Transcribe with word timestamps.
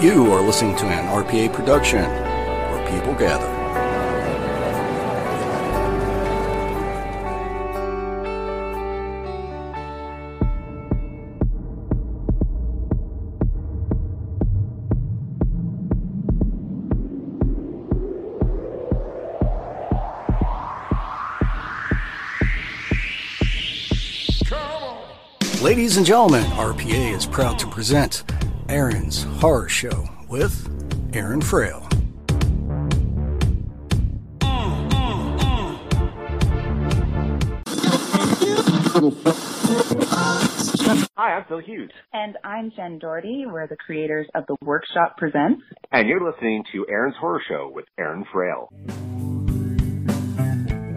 You 0.00 0.30
are 0.30 0.42
listening 0.42 0.76
to 0.76 0.84
an 0.84 1.24
RPA 1.24 1.54
production 1.54 2.04
where 2.04 2.90
people 2.90 3.14
gather. 3.14 3.56
Ladies 25.62 25.96
and 25.96 26.04
gentlemen, 26.04 26.44
RPA 26.52 27.16
is 27.16 27.24
proud 27.24 27.58
to 27.60 27.66
present 27.66 28.24
Aaron's 28.68 29.22
Horror 29.22 29.68
Show 29.68 30.08
with 30.28 30.68
Aaron 31.14 31.40
Frail. 31.40 31.86
Hi, 41.16 41.36
I'm 41.36 41.44
Phil 41.44 41.58
Hughes. 41.60 41.90
And 42.12 42.36
I'm 42.42 42.72
Jen 42.74 42.98
Doherty. 42.98 43.44
We're 43.46 43.68
the 43.68 43.76
creators 43.76 44.26
of 44.34 44.44
The 44.48 44.56
Workshop 44.62 45.16
Presents. 45.16 45.62
And 45.92 46.08
you're 46.08 46.28
listening 46.28 46.64
to 46.72 46.84
Aaron's 46.88 47.14
Horror 47.20 47.42
Show 47.48 47.70
with 47.72 47.84
Aaron 47.96 48.24
Frail. 48.32 48.72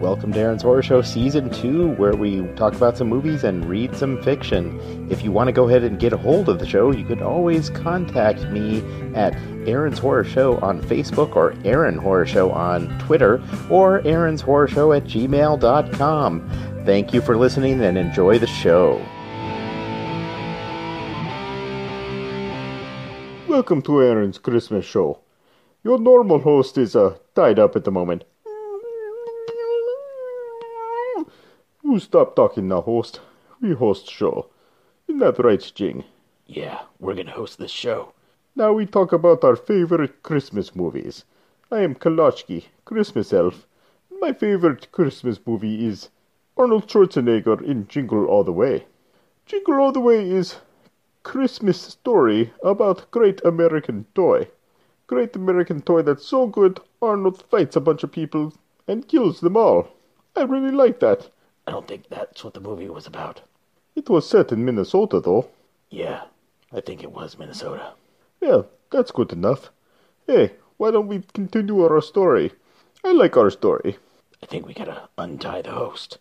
Welcome 0.00 0.32
to 0.32 0.40
Aaron's 0.40 0.62
Horror 0.62 0.82
Show 0.82 1.02
Season 1.02 1.50
2, 1.50 1.88
where 1.96 2.16
we 2.16 2.40
talk 2.56 2.72
about 2.74 2.96
some 2.96 3.10
movies 3.10 3.44
and 3.44 3.66
read 3.66 3.94
some 3.94 4.22
fiction. 4.22 4.80
If 5.10 5.22
you 5.22 5.30
want 5.30 5.48
to 5.48 5.52
go 5.52 5.68
ahead 5.68 5.84
and 5.84 6.00
get 6.00 6.14
a 6.14 6.16
hold 6.16 6.48
of 6.48 6.58
the 6.58 6.66
show, 6.66 6.90
you 6.90 7.04
can 7.04 7.22
always 7.22 7.68
contact 7.68 8.44
me 8.44 8.82
at 9.14 9.34
Aaron's 9.68 9.98
Horror 9.98 10.24
Show 10.24 10.56
on 10.60 10.80
Facebook 10.80 11.36
or 11.36 11.54
Aaron 11.66 11.98
Horror 11.98 12.24
Show 12.24 12.50
on 12.50 12.98
Twitter 13.00 13.42
or 13.68 14.00
Aaron's 14.06 14.40
Horror 14.40 14.68
Show 14.68 14.94
at 14.94 15.04
gmail.com. 15.04 16.50
Thank 16.86 17.12
you 17.12 17.20
for 17.20 17.36
listening 17.36 17.82
and 17.82 17.98
enjoy 17.98 18.38
the 18.38 18.46
show. 18.46 18.94
Welcome 23.46 23.82
to 23.82 24.00
Aaron's 24.00 24.38
Christmas 24.38 24.86
show. 24.86 25.20
Your 25.84 25.98
normal 25.98 26.38
host 26.38 26.78
is 26.78 26.96
uh, 26.96 27.18
tied 27.34 27.58
up 27.58 27.76
at 27.76 27.84
the 27.84 27.90
moment. 27.90 28.24
You 31.90 31.98
stop 31.98 32.36
talking 32.36 32.68
now, 32.68 32.82
host. 32.82 33.18
We 33.60 33.72
host 33.72 34.08
show. 34.08 34.46
Isn't 35.08 35.18
that 35.18 35.42
right, 35.42 35.72
Jing? 35.74 36.04
Yeah, 36.46 36.82
we're 37.00 37.16
gonna 37.16 37.32
host 37.32 37.58
this 37.58 37.72
show. 37.72 38.12
Now 38.54 38.72
we 38.72 38.86
talk 38.86 39.12
about 39.12 39.42
our 39.42 39.56
favorite 39.56 40.22
Christmas 40.22 40.76
movies. 40.76 41.24
I 41.68 41.80
am 41.80 41.96
Kalochki, 41.96 42.66
Christmas 42.84 43.32
elf. 43.32 43.66
My 44.20 44.32
favorite 44.32 44.92
Christmas 44.92 45.40
movie 45.44 45.84
is 45.84 46.10
Arnold 46.56 46.86
Schwarzenegger 46.86 47.60
in 47.60 47.88
Jingle 47.88 48.24
All 48.26 48.44
the 48.44 48.52
Way. 48.52 48.86
Jingle 49.44 49.80
All 49.80 49.90
the 49.90 49.98
Way 49.98 50.30
is 50.30 50.58
Christmas 51.24 51.80
story 51.80 52.52
about 52.62 53.10
Great 53.10 53.44
American 53.44 54.06
Toy. 54.14 54.46
Great 55.08 55.34
American 55.34 55.82
Toy 55.82 56.02
that's 56.02 56.24
so 56.24 56.46
good 56.46 56.78
Arnold 57.02 57.42
fights 57.50 57.74
a 57.74 57.80
bunch 57.80 58.04
of 58.04 58.12
people 58.12 58.52
and 58.86 59.08
kills 59.08 59.40
them 59.40 59.56
all. 59.56 59.88
I 60.36 60.42
really 60.42 60.70
like 60.70 61.00
that. 61.00 61.28
I 61.70 61.72
don't 61.72 61.86
think 61.86 62.08
that's 62.08 62.42
what 62.42 62.54
the 62.54 62.60
movie 62.60 62.88
was 62.88 63.06
about. 63.06 63.42
It 63.94 64.10
was 64.10 64.28
set 64.28 64.50
in 64.50 64.64
Minnesota, 64.64 65.20
though. 65.20 65.50
Yeah, 65.88 66.24
I 66.72 66.80
think 66.80 67.04
it 67.04 67.12
was 67.12 67.38
Minnesota. 67.38 67.92
Yeah, 68.40 68.62
that's 68.90 69.12
good 69.12 69.32
enough. 69.32 69.70
Hey, 70.26 70.54
why 70.78 70.90
don't 70.90 71.06
we 71.06 71.22
continue 71.32 71.80
our 71.84 72.00
story? 72.02 72.50
I 73.04 73.12
like 73.12 73.36
our 73.36 73.50
story. 73.50 73.98
I 74.42 74.46
think 74.46 74.66
we 74.66 74.74
gotta 74.74 75.08
untie 75.16 75.62
the 75.62 75.70
host. 75.70 76.18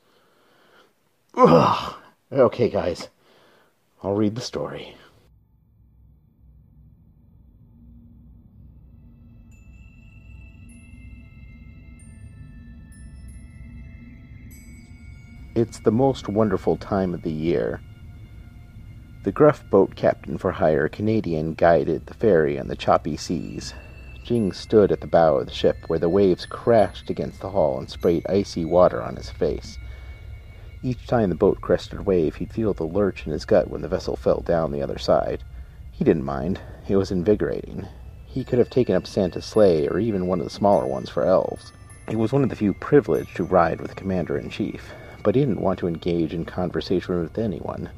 Ugh. 1.35 1.95
Okay, 2.31 2.69
guys. 2.69 3.09
I'll 4.03 4.13
read 4.13 4.35
the 4.35 4.41
story. 4.41 4.95
It's 15.59 15.79
the 15.79 15.91
most 15.91 16.29
wonderful 16.29 16.77
time 16.77 17.13
of 17.13 17.21
the 17.21 17.33
year. 17.33 17.81
The 19.23 19.31
gruff 19.33 19.61
boat 19.69 19.93
captain 19.93 20.37
for 20.37 20.53
hire 20.53 20.87
Canadian 20.87 21.53
guided 21.53 22.05
the 22.05 22.13
ferry 22.13 22.57
on 22.57 22.69
the 22.69 22.77
choppy 22.77 23.17
seas. 23.17 23.73
Jing 24.23 24.53
stood 24.53 24.89
at 24.89 25.01
the 25.01 25.05
bow 25.05 25.35
of 25.35 25.47
the 25.47 25.51
ship 25.51 25.75
where 25.87 25.99
the 25.99 26.07
waves 26.07 26.45
crashed 26.45 27.09
against 27.09 27.41
the 27.41 27.49
hull 27.49 27.77
and 27.77 27.89
sprayed 27.89 28.25
icy 28.29 28.63
water 28.63 29.03
on 29.03 29.17
his 29.17 29.29
face. 29.29 29.77
Each 30.81 31.05
time 31.05 31.27
the 31.27 31.35
boat 31.35 31.59
crested 31.59 31.99
a 31.99 32.03
wave, 32.03 32.35
he'd 32.35 32.53
feel 32.53 32.73
the 32.73 32.85
lurch 32.85 33.25
in 33.25 33.33
his 33.33 33.43
gut 33.43 33.69
when 33.69 33.81
the 33.81 33.89
vessel 33.89 34.15
fell 34.15 34.39
down 34.39 34.71
the 34.71 34.81
other 34.81 34.97
side. 34.97 35.43
He 35.91 36.05
didn't 36.05 36.23
mind. 36.23 36.61
It 36.87 36.95
was 36.95 37.11
invigorating. 37.11 37.85
He 38.25 38.45
could 38.45 38.59
have 38.59 38.69
taken 38.69 38.95
up 38.95 39.05
Santa's 39.05 39.43
sleigh 39.43 39.89
or 39.89 39.99
even 39.99 40.27
one 40.27 40.39
of 40.39 40.45
the 40.45 40.51
smaller 40.51 40.87
ones 40.87 41.09
for 41.09 41.25
elves. 41.25 41.73
He 42.07 42.15
was 42.15 42.31
one 42.31 42.43
of 42.43 42.49
the 42.49 42.55
few 42.55 42.73
privileged 42.73 43.35
to 43.35 43.43
ride 43.43 43.81
with 43.81 43.89
the 43.89 43.95
commander-in-chief 43.95 44.89
but 45.23 45.35
he 45.35 45.41
didn't 45.41 45.61
want 45.61 45.79
to 45.79 45.87
engage 45.87 46.33
in 46.33 46.45
conversation 46.45 47.19
with 47.19 47.37
anyone. 47.37 47.89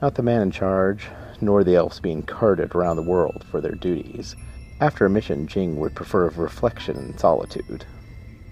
Not 0.00 0.14
the 0.14 0.22
man 0.22 0.42
in 0.42 0.50
charge, 0.50 1.08
nor 1.40 1.64
the 1.64 1.76
elves 1.76 2.00
being 2.00 2.22
carted 2.22 2.74
around 2.74 2.96
the 2.96 3.02
world 3.02 3.44
for 3.50 3.60
their 3.60 3.74
duties. 3.74 4.36
After 4.80 5.06
a 5.06 5.10
mission, 5.10 5.46
Jing 5.46 5.78
would 5.78 5.94
prefer 5.94 6.28
reflection 6.28 6.96
and 6.96 7.18
solitude. 7.18 7.84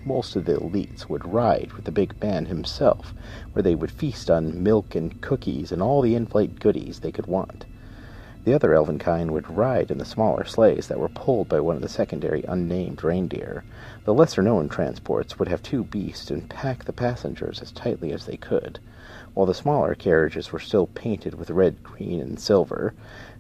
Most 0.05 0.37
of 0.37 0.45
the 0.45 0.55
elites 0.55 1.09
would 1.09 1.33
ride 1.33 1.73
with 1.73 1.85
the 1.85 1.93
big 1.93 2.21
man 2.21 2.47
himself, 2.47 3.13
where 3.53 3.63
they 3.63 3.75
would 3.75 3.91
feast 3.91 4.31
on 4.31 4.63
milk 4.63 4.95
and 4.95 5.21
cookies 5.21 5.73
and 5.73 5.83
all 5.83 6.03
the 6.03 6.15
in-flight 6.15 6.61
goodies 6.61 7.01
they 7.01 7.13
could 7.13 7.27
want. 7.27 7.65
The 8.47 8.55
other 8.55 8.75
elven 8.75 9.01
kind 9.01 9.33
would 9.33 9.57
ride 9.57 9.91
in 9.91 9.99
the 9.99 10.05
smaller 10.05 10.45
sleighs 10.45 10.87
that 10.87 11.01
were 11.01 11.09
pulled 11.09 11.49
by 11.49 11.59
one 11.59 11.75
of 11.75 11.83
the 11.83 11.89
secondary 11.89 12.45
unnamed 12.45 13.03
reindeer. 13.03 13.65
The 14.05 14.15
lesser 14.15 14.41
known 14.41 14.69
transports 14.69 15.37
would 15.37 15.49
have 15.49 15.65
two 15.65 15.83
beasts 15.83 16.31
and 16.31 16.49
pack 16.49 16.85
the 16.85 16.93
passengers 16.93 17.61
as 17.61 17.73
tightly 17.73 18.13
as 18.13 18.25
they 18.25 18.37
could. 18.37 18.79
While 19.35 19.47
the 19.47 19.53
smaller 19.53 19.97
carriages 19.97 20.53
were 20.53 20.61
still 20.61 20.87
painted 20.87 21.35
with 21.35 21.51
red, 21.51 21.83
green, 21.83 22.21
and 22.21 22.39
silver, 22.39 22.95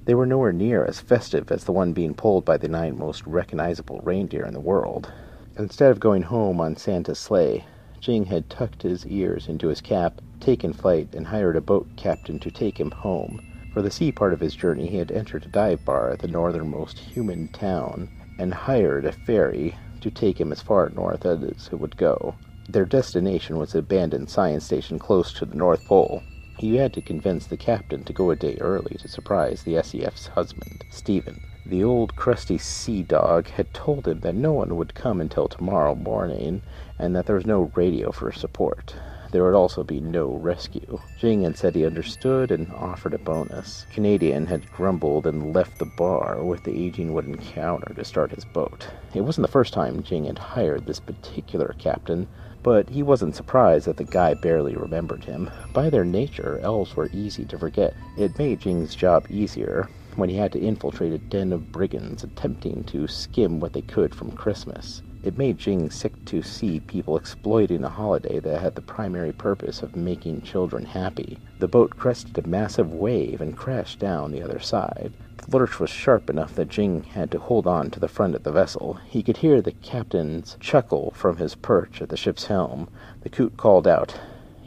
they 0.06 0.14
were 0.16 0.26
nowhere 0.26 0.52
near 0.52 0.84
as 0.84 1.00
festive 1.00 1.52
as 1.52 1.62
the 1.62 1.72
one 1.72 1.92
being 1.92 2.14
pulled 2.14 2.44
by 2.44 2.56
the 2.56 2.66
nine 2.66 2.98
most 2.98 3.24
recognizable 3.28 4.00
reindeer 4.02 4.44
in 4.44 4.54
the 4.54 4.58
world. 4.58 5.12
Instead 5.56 5.92
of 5.92 6.00
going 6.00 6.22
home 6.22 6.60
on 6.60 6.74
Santa's 6.74 7.20
sleigh, 7.20 7.64
Jing 8.00 8.24
had 8.24 8.50
tucked 8.50 8.82
his 8.82 9.06
ears 9.06 9.46
into 9.46 9.68
his 9.68 9.80
cap, 9.80 10.20
taken 10.40 10.72
flight, 10.72 11.14
and 11.14 11.28
hired 11.28 11.54
a 11.54 11.60
boat 11.60 11.86
captain 11.94 12.40
to 12.40 12.50
take 12.50 12.80
him 12.80 12.90
home. 12.90 13.40
For 13.76 13.82
the 13.82 13.90
sea 13.90 14.10
part 14.10 14.32
of 14.32 14.40
his 14.40 14.54
journey, 14.54 14.86
he 14.88 14.96
had 14.96 15.12
entered 15.12 15.44
a 15.44 15.50
dive 15.50 15.84
bar 15.84 16.08
at 16.08 16.20
the 16.20 16.28
northernmost 16.28 16.98
human 16.98 17.48
town 17.48 18.08
and 18.38 18.54
hired 18.54 19.04
a 19.04 19.12
ferry 19.12 19.76
to 20.00 20.10
take 20.10 20.40
him 20.40 20.50
as 20.50 20.62
far 20.62 20.88
north 20.88 21.26
as 21.26 21.42
it 21.42 21.74
would 21.74 21.98
go. 21.98 22.36
Their 22.66 22.86
destination 22.86 23.58
was 23.58 23.74
an 23.74 23.80
abandoned 23.80 24.30
science 24.30 24.64
station 24.64 24.98
close 24.98 25.30
to 25.34 25.44
the 25.44 25.56
North 25.56 25.84
Pole. 25.84 26.22
He 26.56 26.76
had 26.76 26.94
to 26.94 27.02
convince 27.02 27.44
the 27.44 27.58
captain 27.58 28.02
to 28.04 28.14
go 28.14 28.30
a 28.30 28.36
day 28.36 28.56
early 28.62 28.96
to 28.98 29.08
surprise 29.08 29.62
the 29.62 29.82
SEF's 29.82 30.28
husband, 30.28 30.86
Stephen. 30.88 31.42
The 31.66 31.84
old 31.84 32.16
crusty 32.16 32.56
sea 32.56 33.02
dog 33.02 33.48
had 33.48 33.74
told 33.74 34.08
him 34.08 34.20
that 34.20 34.34
no 34.34 34.54
one 34.54 34.76
would 34.76 34.94
come 34.94 35.20
until 35.20 35.48
tomorrow 35.48 35.94
morning 35.94 36.62
and 36.98 37.14
that 37.14 37.26
there 37.26 37.36
was 37.36 37.44
no 37.44 37.70
radio 37.74 38.10
for 38.10 38.32
support 38.32 38.96
there 39.36 39.44
would 39.44 39.54
also 39.54 39.84
be 39.84 40.00
no 40.00 40.28
rescue. 40.28 40.98
Jing 41.18 41.42
had 41.42 41.58
said 41.58 41.74
he 41.74 41.84
understood 41.84 42.50
and 42.50 42.72
offered 42.72 43.12
a 43.12 43.18
bonus. 43.18 43.84
Canadian 43.92 44.46
had 44.46 44.72
grumbled 44.72 45.26
and 45.26 45.54
left 45.54 45.78
the 45.78 45.84
bar 45.84 46.42
with 46.42 46.64
the 46.64 46.86
aging 46.86 47.12
wooden 47.12 47.36
counter 47.36 47.92
to 47.92 48.02
start 48.02 48.30
his 48.30 48.46
boat. 48.46 48.86
It 49.12 49.20
wasn't 49.20 49.46
the 49.46 49.52
first 49.52 49.74
time 49.74 50.02
Jing 50.02 50.24
had 50.24 50.38
hired 50.38 50.86
this 50.86 51.00
particular 51.00 51.74
captain, 51.78 52.28
But 52.66 52.88
he 52.88 53.04
wasn't 53.04 53.36
surprised 53.36 53.86
that 53.86 53.96
the 53.96 54.02
guy 54.02 54.34
barely 54.34 54.74
remembered 54.74 55.22
him. 55.22 55.48
By 55.72 55.88
their 55.88 56.04
nature, 56.04 56.58
elves 56.64 56.96
were 56.96 57.08
easy 57.12 57.44
to 57.44 57.58
forget. 57.58 57.94
It 58.18 58.38
made 58.40 58.58
Jing's 58.60 58.96
job 58.96 59.26
easier 59.30 59.88
when 60.16 60.28
he 60.28 60.36
had 60.36 60.50
to 60.52 60.58
infiltrate 60.58 61.12
a 61.12 61.18
den 61.18 61.52
of 61.52 61.70
brigands 61.70 62.24
attempting 62.24 62.82
to 62.84 63.06
skim 63.06 63.60
what 63.60 63.72
they 63.72 63.82
could 63.82 64.14
from 64.14 64.32
Christmas. 64.32 65.02
It 65.26 65.36
made 65.36 65.58
Jing 65.58 65.90
sick 65.90 66.24
to 66.26 66.40
see 66.40 66.78
people 66.78 67.16
exploiting 67.16 67.82
a 67.82 67.88
holiday 67.88 68.38
that 68.38 68.60
had 68.60 68.76
the 68.76 68.80
primary 68.80 69.32
purpose 69.32 69.82
of 69.82 69.96
making 69.96 70.42
children 70.42 70.84
happy. 70.84 71.40
The 71.58 71.66
boat 71.66 71.96
crested 71.96 72.38
a 72.38 72.46
massive 72.46 72.92
wave 72.92 73.40
and 73.40 73.56
crashed 73.56 73.98
down 73.98 74.30
the 74.30 74.40
other 74.40 74.60
side. 74.60 75.12
The 75.38 75.58
lurch 75.58 75.80
was 75.80 75.90
sharp 75.90 76.30
enough 76.30 76.54
that 76.54 76.68
Jing 76.68 77.02
had 77.02 77.32
to 77.32 77.40
hold 77.40 77.66
on 77.66 77.90
to 77.90 77.98
the 77.98 78.06
front 78.06 78.36
of 78.36 78.44
the 78.44 78.52
vessel. 78.52 79.00
He 79.04 79.24
could 79.24 79.38
hear 79.38 79.60
the 79.60 79.72
captain's 79.72 80.56
chuckle 80.60 81.10
from 81.16 81.38
his 81.38 81.56
perch 81.56 82.00
at 82.00 82.08
the 82.08 82.16
ship's 82.16 82.44
helm. 82.44 82.88
The 83.22 83.28
coot 83.28 83.56
called 83.56 83.88
out, 83.88 84.14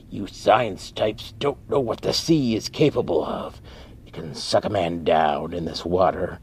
You 0.09 0.27
science 0.27 0.91
types 0.91 1.31
don't 1.39 1.69
know 1.69 1.79
what 1.79 2.01
the 2.01 2.11
sea 2.11 2.57
is 2.57 2.67
capable 2.67 3.23
of. 3.23 3.61
You 4.05 4.11
can 4.11 4.35
suck 4.35 4.65
a 4.65 4.69
man 4.69 5.05
down 5.05 5.53
in 5.53 5.63
this 5.63 5.85
water. 5.85 6.39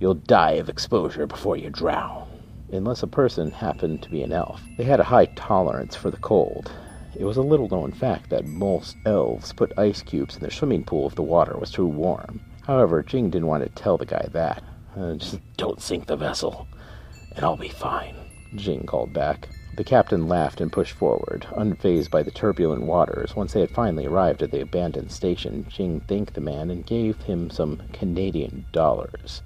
You'll 0.00 0.14
die 0.14 0.52
of 0.52 0.70
exposure 0.70 1.26
before 1.26 1.58
you 1.58 1.68
drown 1.68 2.27
unless 2.72 3.02
a 3.02 3.06
person 3.06 3.50
happened 3.50 4.02
to 4.02 4.10
be 4.10 4.22
an 4.22 4.32
elf. 4.32 4.62
They 4.76 4.84
had 4.84 5.00
a 5.00 5.04
high 5.04 5.26
tolerance 5.26 5.96
for 5.96 6.10
the 6.10 6.16
cold. 6.18 6.70
It 7.14 7.24
was 7.24 7.36
a 7.36 7.42
little 7.42 7.68
known 7.68 7.92
fact 7.92 8.30
that 8.30 8.46
most 8.46 8.96
elves 9.04 9.52
put 9.52 9.78
ice 9.78 10.02
cubes 10.02 10.36
in 10.36 10.40
their 10.40 10.50
swimming 10.50 10.84
pool 10.84 11.08
if 11.08 11.14
the 11.14 11.22
water 11.22 11.56
was 11.58 11.70
too 11.70 11.86
warm. 11.86 12.40
However, 12.66 13.02
Jing 13.02 13.30
didn't 13.30 13.48
want 13.48 13.64
to 13.64 13.70
tell 13.70 13.96
the 13.96 14.06
guy 14.06 14.28
that. 14.32 14.62
Uh, 14.96 15.14
just 15.14 15.38
don't 15.56 15.80
sink 15.80 16.06
the 16.06 16.16
vessel, 16.16 16.66
and 17.34 17.44
I'll 17.44 17.56
be 17.56 17.68
fine, 17.68 18.14
Jing 18.56 18.84
called 18.84 19.12
back. 19.12 19.48
The 19.76 19.84
captain 19.84 20.26
laughed 20.26 20.60
and 20.60 20.72
pushed 20.72 20.94
forward, 20.94 21.46
unfazed 21.52 22.10
by 22.10 22.24
the 22.24 22.32
turbulent 22.32 22.82
waters. 22.82 23.36
Once 23.36 23.52
they 23.52 23.60
had 23.60 23.70
finally 23.70 24.06
arrived 24.06 24.42
at 24.42 24.50
the 24.50 24.60
abandoned 24.60 25.12
station, 25.12 25.66
Jing 25.68 26.00
thanked 26.00 26.34
the 26.34 26.40
man 26.40 26.70
and 26.70 26.84
gave 26.84 27.16
him 27.22 27.48
some 27.48 27.80
Canadian 27.92 28.66
dollars. 28.72 29.42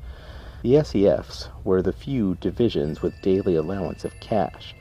The 0.63 0.75
SEFs 0.77 1.49
were 1.65 1.83
the 1.83 1.93
few 1.93 2.37
divisions 2.37 3.03
with 3.03 3.21
daily 3.21 3.57
allowance 3.57 4.05
of 4.05 4.21
cash. 4.21 4.77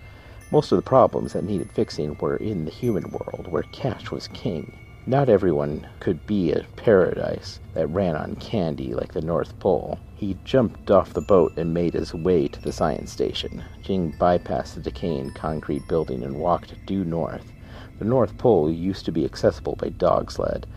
Most 0.51 0.72
of 0.72 0.75
the 0.75 0.83
problems 0.83 1.33
that 1.33 1.44
needed 1.44 1.72
fixing 1.72 2.16
were 2.19 2.36
in 2.36 2.66
the 2.66 2.72
human 2.72 3.10
world, 3.10 3.48
where 3.50 3.63
cash 3.63 4.12
was 4.12 4.28
king. 4.28 4.74
Not 5.07 5.28
everyone 5.28 5.88
could 6.00 6.28
be 6.28 6.51
a 6.51 6.68
paradise 6.75 7.60
that 7.74 7.88
ran 7.88 8.16
on 8.16 8.36
candy 8.36 8.94
like 8.94 9.13
the 9.13 9.24
North 9.24 9.57
Pole. 9.57 9.98
He 10.13 10.38
jumped 10.45 10.92
off 10.92 11.13
the 11.13 11.19
boat 11.19 11.54
and 11.57 11.74
made 11.74 11.95
his 11.95 12.13
way 12.13 12.48
to 12.48 12.62
the 12.62 12.72
science 12.72 13.12
station. 13.12 13.63
Jing 13.81 14.13
bypassed 14.19 14.75
the 14.75 14.81
decaying 14.81 15.31
concrete 15.31 15.88
building 15.88 16.22
and 16.22 16.36
walked 16.36 16.75
due 16.86 17.04
north. 17.04 17.51
The 17.98 18.06
North 18.06 18.38
Pole 18.38 18.69
used 18.69 19.06
to 19.06 19.12
be 19.12 19.25
accessible 19.25 19.77
by 19.77 19.89
dog 19.89 20.30
sled. 20.31 20.68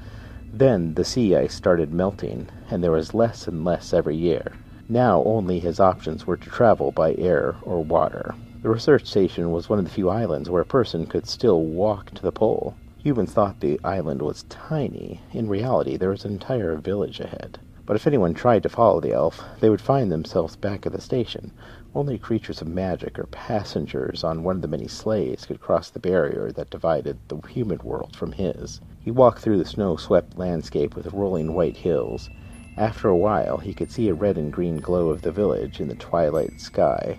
Then 0.50 0.94
the 0.94 1.04
sea 1.04 1.36
ice 1.36 1.52
started 1.52 1.92
melting, 1.92 2.48
and 2.70 2.82
there 2.82 2.92
was 2.92 3.12
less 3.12 3.46
and 3.46 3.66
less 3.66 3.92
every 3.92 4.16
year. 4.16 4.54
Now 4.86 5.22
only 5.24 5.60
his 5.60 5.80
options 5.80 6.26
were 6.26 6.36
to 6.36 6.50
travel 6.50 6.92
by 6.92 7.14
air 7.14 7.56
or 7.62 7.82
water. 7.82 8.34
The 8.60 8.68
research 8.68 9.06
station 9.06 9.50
was 9.50 9.66
one 9.66 9.78
of 9.78 9.86
the 9.86 9.90
few 9.90 10.10
islands 10.10 10.50
where 10.50 10.60
a 10.60 10.66
person 10.66 11.06
could 11.06 11.24
still 11.26 11.62
walk 11.64 12.10
to 12.10 12.20
the 12.20 12.30
pole. 12.30 12.76
Humans 12.98 13.32
thought 13.32 13.60
the 13.60 13.80
island 13.82 14.20
was 14.20 14.42
tiny. 14.50 15.22
In 15.32 15.48
reality, 15.48 15.96
there 15.96 16.10
was 16.10 16.26
an 16.26 16.32
entire 16.32 16.76
village 16.76 17.18
ahead. 17.18 17.60
But 17.86 17.96
if 17.96 18.06
anyone 18.06 18.34
tried 18.34 18.62
to 18.64 18.68
follow 18.68 19.00
the 19.00 19.14
elf, 19.14 19.42
they 19.60 19.70
would 19.70 19.80
find 19.80 20.12
themselves 20.12 20.54
back 20.54 20.84
at 20.84 20.92
the 20.92 21.00
station. 21.00 21.52
Only 21.94 22.18
creatures 22.18 22.60
of 22.60 22.68
magic 22.68 23.18
or 23.18 23.24
passengers 23.24 24.22
on 24.22 24.42
one 24.42 24.56
of 24.56 24.62
the 24.62 24.68
many 24.68 24.86
sleighs 24.86 25.46
could 25.46 25.60
cross 25.60 25.88
the 25.88 25.98
barrier 25.98 26.52
that 26.52 26.68
divided 26.68 27.20
the 27.28 27.40
human 27.48 27.78
world 27.82 28.14
from 28.14 28.32
his. 28.32 28.82
He 29.00 29.10
walked 29.10 29.38
through 29.38 29.56
the 29.56 29.64
snow-swept 29.64 30.36
landscape 30.36 30.94
with 30.94 31.12
rolling 31.14 31.54
white 31.54 31.78
hills. 31.78 32.28
After 32.76 33.08
a 33.08 33.16
while, 33.16 33.58
he 33.58 33.72
could 33.72 33.92
see 33.92 34.08
a 34.08 34.14
red 34.14 34.36
and 34.36 34.52
green 34.52 34.78
glow 34.78 35.10
of 35.10 35.22
the 35.22 35.30
village 35.30 35.80
in 35.80 35.86
the 35.86 35.94
twilight 35.94 36.58
sky. 36.58 37.18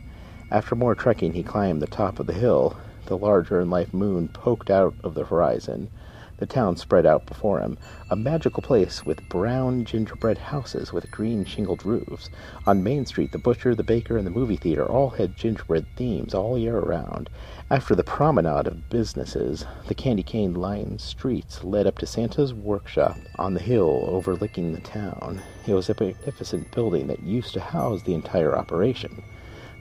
After 0.51 0.75
more 0.75 0.95
trekking, 0.95 1.31
he 1.31 1.43
climbed 1.43 1.81
the 1.81 1.87
top 1.87 2.19
of 2.19 2.27
the 2.27 2.33
hill. 2.33 2.75
The 3.05 3.17
larger-than-life 3.17 3.93
moon 3.93 4.27
poked 4.27 4.69
out 4.69 4.95
of 5.01 5.13
the 5.13 5.23
horizon. 5.25 5.89
The 6.37 6.45
town 6.45 6.75
spread 6.75 7.05
out 7.05 7.25
before 7.25 7.61
him, 7.61 7.77
a 8.09 8.15
magical 8.17 8.61
place 8.61 9.05
with 9.05 9.29
brown 9.29 9.85
gingerbread 9.85 10.37
houses 10.37 10.91
with 10.91 11.09
green 11.09 11.45
shingled 11.45 11.85
roofs. 11.85 12.29
On 12.65 12.83
Main 12.83 13.05
Street, 13.05 13.31
the 13.31 13.37
butcher, 13.37 13.73
the 13.73 13.85
baker, 13.85 14.17
and 14.17 14.27
the 14.27 14.31
movie 14.31 14.57
theater 14.57 14.85
all 14.85 15.11
had 15.11 15.37
gingerbread 15.37 15.85
themes 15.95 16.33
all 16.33 16.57
year 16.57 16.79
round. 16.79 17.29
After 17.71 17.95
the 17.95 18.03
promenade 18.03 18.67
of 18.67 18.89
businesses, 18.89 19.65
the 19.87 19.95
candy 19.95 20.23
cane 20.23 20.53
lined 20.53 20.99
streets 20.99 21.63
led 21.63 21.87
up 21.87 21.99
to 21.99 22.05
Santa's 22.05 22.53
workshop 22.53 23.17
on 23.38 23.53
the 23.53 23.61
hill 23.61 24.05
overlooking 24.09 24.73
the 24.73 24.81
town. 24.81 25.41
It 25.65 25.73
was 25.73 25.89
a 25.89 25.95
magnificent 25.97 26.69
building 26.71 27.07
that 27.07 27.23
used 27.23 27.53
to 27.53 27.61
house 27.61 28.03
the 28.03 28.13
entire 28.13 28.57
operation. 28.57 29.23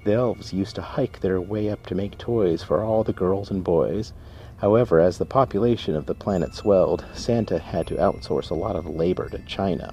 The 0.04 0.12
elves 0.12 0.52
used 0.52 0.76
to 0.76 0.82
hike 0.82 1.18
their 1.20 1.40
way 1.40 1.68
up 1.68 1.84
to 1.86 1.94
make 1.96 2.16
toys 2.16 2.62
for 2.62 2.84
all 2.84 3.02
the 3.02 3.12
girls 3.12 3.50
and 3.50 3.64
boys. 3.64 4.12
However, 4.64 4.98
as 4.98 5.18
the 5.18 5.26
population 5.26 5.94
of 5.94 6.06
the 6.06 6.14
planet 6.14 6.54
swelled, 6.54 7.04
Santa 7.12 7.58
had 7.58 7.86
to 7.88 7.96
outsource 7.96 8.50
a 8.50 8.54
lot 8.54 8.76
of 8.76 8.86
labor 8.86 9.28
to 9.28 9.38
China. 9.40 9.92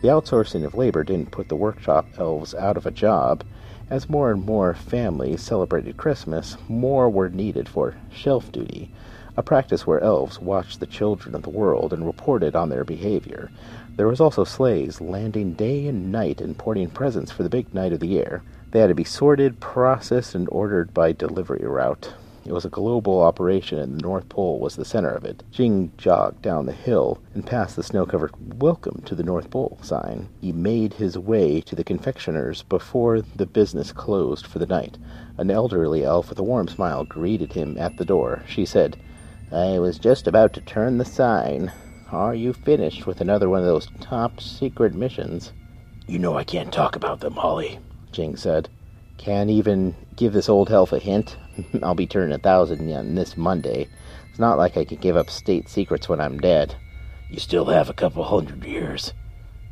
The 0.00 0.06
outsourcing 0.06 0.64
of 0.64 0.76
labor 0.76 1.02
didn't 1.02 1.32
put 1.32 1.48
the 1.48 1.56
workshop 1.56 2.06
elves 2.16 2.54
out 2.54 2.76
of 2.76 2.86
a 2.86 2.92
job. 2.92 3.42
As 3.90 4.08
more 4.08 4.30
and 4.30 4.46
more 4.46 4.74
families 4.74 5.42
celebrated 5.42 5.96
Christmas, 5.96 6.56
more 6.68 7.10
were 7.10 7.28
needed 7.28 7.68
for 7.68 7.96
shelf 8.12 8.52
duty, 8.52 8.92
a 9.36 9.42
practice 9.42 9.88
where 9.88 10.00
elves 10.04 10.38
watched 10.38 10.78
the 10.78 10.86
children 10.86 11.34
of 11.34 11.42
the 11.42 11.50
world 11.50 11.92
and 11.92 12.06
reported 12.06 12.54
on 12.54 12.68
their 12.68 12.84
behavior. 12.84 13.50
There 13.96 14.06
was 14.06 14.20
also 14.20 14.44
sleighs 14.44 15.00
landing 15.00 15.54
day 15.54 15.88
and 15.88 16.12
night 16.12 16.40
and 16.40 16.56
porting 16.56 16.90
presents 16.90 17.32
for 17.32 17.42
the 17.42 17.50
big 17.50 17.74
night 17.74 17.92
of 17.92 17.98
the 17.98 18.06
year. 18.06 18.44
They 18.70 18.78
had 18.78 18.86
to 18.86 18.94
be 18.94 19.02
sorted, 19.02 19.58
processed, 19.58 20.36
and 20.36 20.48
ordered 20.52 20.94
by 20.94 21.10
delivery 21.10 21.66
route. 21.66 22.14
It 22.46 22.52
was 22.52 22.64
a 22.64 22.70
global 22.70 23.22
operation, 23.22 23.78
and 23.80 23.96
the 23.96 24.02
North 24.02 24.28
Pole 24.28 24.60
was 24.60 24.76
the 24.76 24.84
center 24.84 25.10
of 25.10 25.24
it. 25.24 25.42
Jing 25.50 25.90
jogged 25.98 26.42
down 26.42 26.66
the 26.66 26.72
hill 26.72 27.18
and 27.34 27.44
past 27.44 27.74
the 27.74 27.82
snow-covered 27.82 28.60
"Welcome 28.60 29.02
to 29.06 29.16
the 29.16 29.24
North 29.24 29.50
Pole" 29.50 29.78
sign. 29.82 30.28
He 30.40 30.52
made 30.52 30.94
his 30.94 31.18
way 31.18 31.60
to 31.62 31.74
the 31.74 31.82
confectioner's 31.82 32.62
before 32.62 33.20
the 33.20 33.46
business 33.46 33.90
closed 33.90 34.46
for 34.46 34.60
the 34.60 34.66
night. 34.66 34.96
An 35.38 35.50
elderly 35.50 36.04
elf 36.04 36.28
with 36.28 36.38
a 36.38 36.44
warm 36.44 36.68
smile 36.68 37.04
greeted 37.04 37.52
him 37.52 37.76
at 37.78 37.96
the 37.96 38.04
door. 38.04 38.44
She 38.46 38.64
said, 38.64 38.96
I 39.50 39.80
was 39.80 39.98
just 39.98 40.28
about 40.28 40.52
to 40.52 40.60
turn 40.60 40.98
the 40.98 41.04
sign. 41.04 41.72
Are 42.12 42.36
you 42.36 42.52
finished 42.52 43.08
with 43.08 43.20
another 43.20 43.48
one 43.48 43.58
of 43.58 43.66
those 43.66 43.88
top 44.00 44.40
secret 44.40 44.94
missions? 44.94 45.52
You 46.06 46.20
know 46.20 46.36
I 46.36 46.44
can't 46.44 46.72
talk 46.72 46.94
about 46.94 47.18
them, 47.18 47.34
Holly, 47.34 47.80
Jing 48.12 48.36
said. 48.36 48.68
Can't 49.18 49.50
even 49.50 49.96
give 50.14 50.32
this 50.32 50.48
old 50.48 50.70
elf 50.70 50.92
a 50.92 51.00
hint? 51.00 51.36
I'll 51.82 51.94
be 51.94 52.06
turning 52.06 52.34
a 52.34 52.38
thousand 52.38 52.90
on 52.92 53.14
this 53.14 53.36
Monday. 53.36 53.88
It's 54.30 54.38
not 54.38 54.58
like 54.58 54.76
I 54.76 54.84
can 54.84 54.98
give 54.98 55.16
up 55.16 55.30
state 55.30 55.68
secrets 55.68 56.08
when 56.08 56.20
I'm 56.20 56.38
dead. 56.38 56.74
You 57.30 57.38
still 57.38 57.66
have 57.66 57.88
a 57.88 57.94
couple 57.94 58.24
hundred 58.24 58.64
years. 58.64 59.12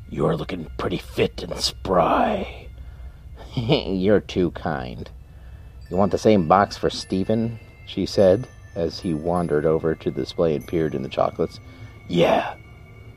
You're 0.09 0.37
looking 0.37 0.71
pretty 0.79 0.99
fit 0.99 1.43
and 1.43 1.59
spry. 1.59 2.69
You're 3.55 4.21
too 4.21 4.51
kind. 4.53 5.11
You 5.91 5.97
want 5.97 6.13
the 6.13 6.19
same 6.19 6.49
box 6.49 6.77
for 6.77 6.91
Stephen? 6.91 7.59
She 7.87 8.07
said, 8.07 8.49
as 8.75 9.01
he 9.01 9.15
wandered 9.15 9.67
over 9.67 9.95
to 9.95 10.11
the 10.11 10.23
display 10.23 10.57
and 10.57 10.67
peered 10.67 10.95
in 10.95 11.03
the 11.03 11.09
chocolates. 11.09 11.61
Yeah, 12.09 12.57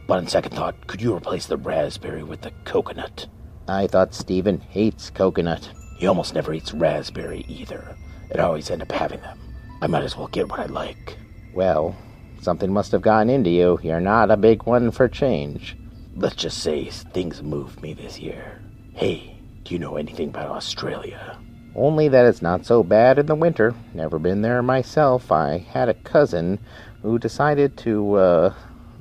but 0.05 0.17
on 0.17 0.27
second 0.27 0.53
thought, 0.53 0.88
could 0.88 1.01
you 1.01 1.15
replace 1.15 1.45
the 1.45 1.57
raspberry 1.57 2.24
with 2.24 2.41
the 2.41 2.51
coconut? 2.65 3.27
I 3.67 3.88
thought 3.88 4.13
Stephen 4.13 4.59
hates 4.59 5.09
coconut. 5.09 5.69
He 5.97 6.07
almost 6.07 6.33
never 6.33 6.53
eats 6.53 6.74
raspberry 6.74 7.45
either. 7.47 7.97
I'd 8.31 8.39
always 8.39 8.69
end 8.69 8.81
up 8.81 8.91
having 8.91 9.22
them. 9.22 9.39
I 9.81 9.88
might 9.88 10.03
as 10.03 10.17
well 10.17 10.27
get 10.27 10.50
what 10.50 10.60
I 10.60 10.65
like. 10.65 11.17
Well, 11.53 11.96
something 12.41 12.72
must 12.72 12.91
have 12.91 13.01
gotten 13.01 13.29
into 13.29 13.50
you. 13.50 13.79
You're 13.84 14.00
not 14.00 14.31
a 14.31 14.38
big 14.38 14.63
one 14.63 14.91
for 14.91 15.07
change. 15.07 15.77
Let's 16.15 16.36
just 16.36 16.60
say 16.60 16.86
things 16.86 17.43
moved 17.43 17.81
me 17.81 17.93
this 17.93 18.19
year. 18.19 18.62
Hey, 18.93 19.39
do 19.63 19.74
you 19.74 19.79
know 19.79 19.98
anything 19.98 20.29
about 20.29 20.50
Australia? 20.50 21.38
Only 21.75 22.07
that 22.07 22.25
it's 22.25 22.41
not 22.41 22.65
so 22.65 22.84
bad 22.84 23.19
in 23.19 23.27
the 23.27 23.36
winter. 23.36 23.75
Never 23.93 24.17
been 24.17 24.41
there 24.41 24.63
myself. 24.63 25.31
I 25.31 25.60
had 25.60 25.89
a 25.89 25.93
cousin 25.93 26.60
who 27.03 27.19
decided 27.19 27.77
to, 27.77 28.15
uh, 28.15 28.53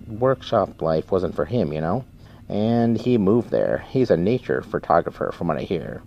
workshop 0.06 0.82
life 0.82 1.10
wasn't 1.10 1.34
for 1.34 1.46
him, 1.46 1.72
you 1.72 1.80
know? 1.80 2.04
And 2.48 3.00
he 3.00 3.18
moved 3.18 3.50
there. 3.50 3.84
He's 3.88 4.10
a 4.10 4.16
nature 4.16 4.62
photographer, 4.62 5.32
from 5.32 5.48
what 5.48 5.56
I 5.56 5.62
hear. 5.62 6.02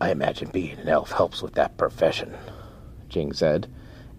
I 0.00 0.10
imagine 0.10 0.50
being 0.50 0.78
an 0.78 0.88
elf 0.88 1.12
helps 1.12 1.42
with 1.42 1.54
that 1.54 1.76
profession, 1.76 2.34
Jing 3.12 3.32
said, 3.32 3.68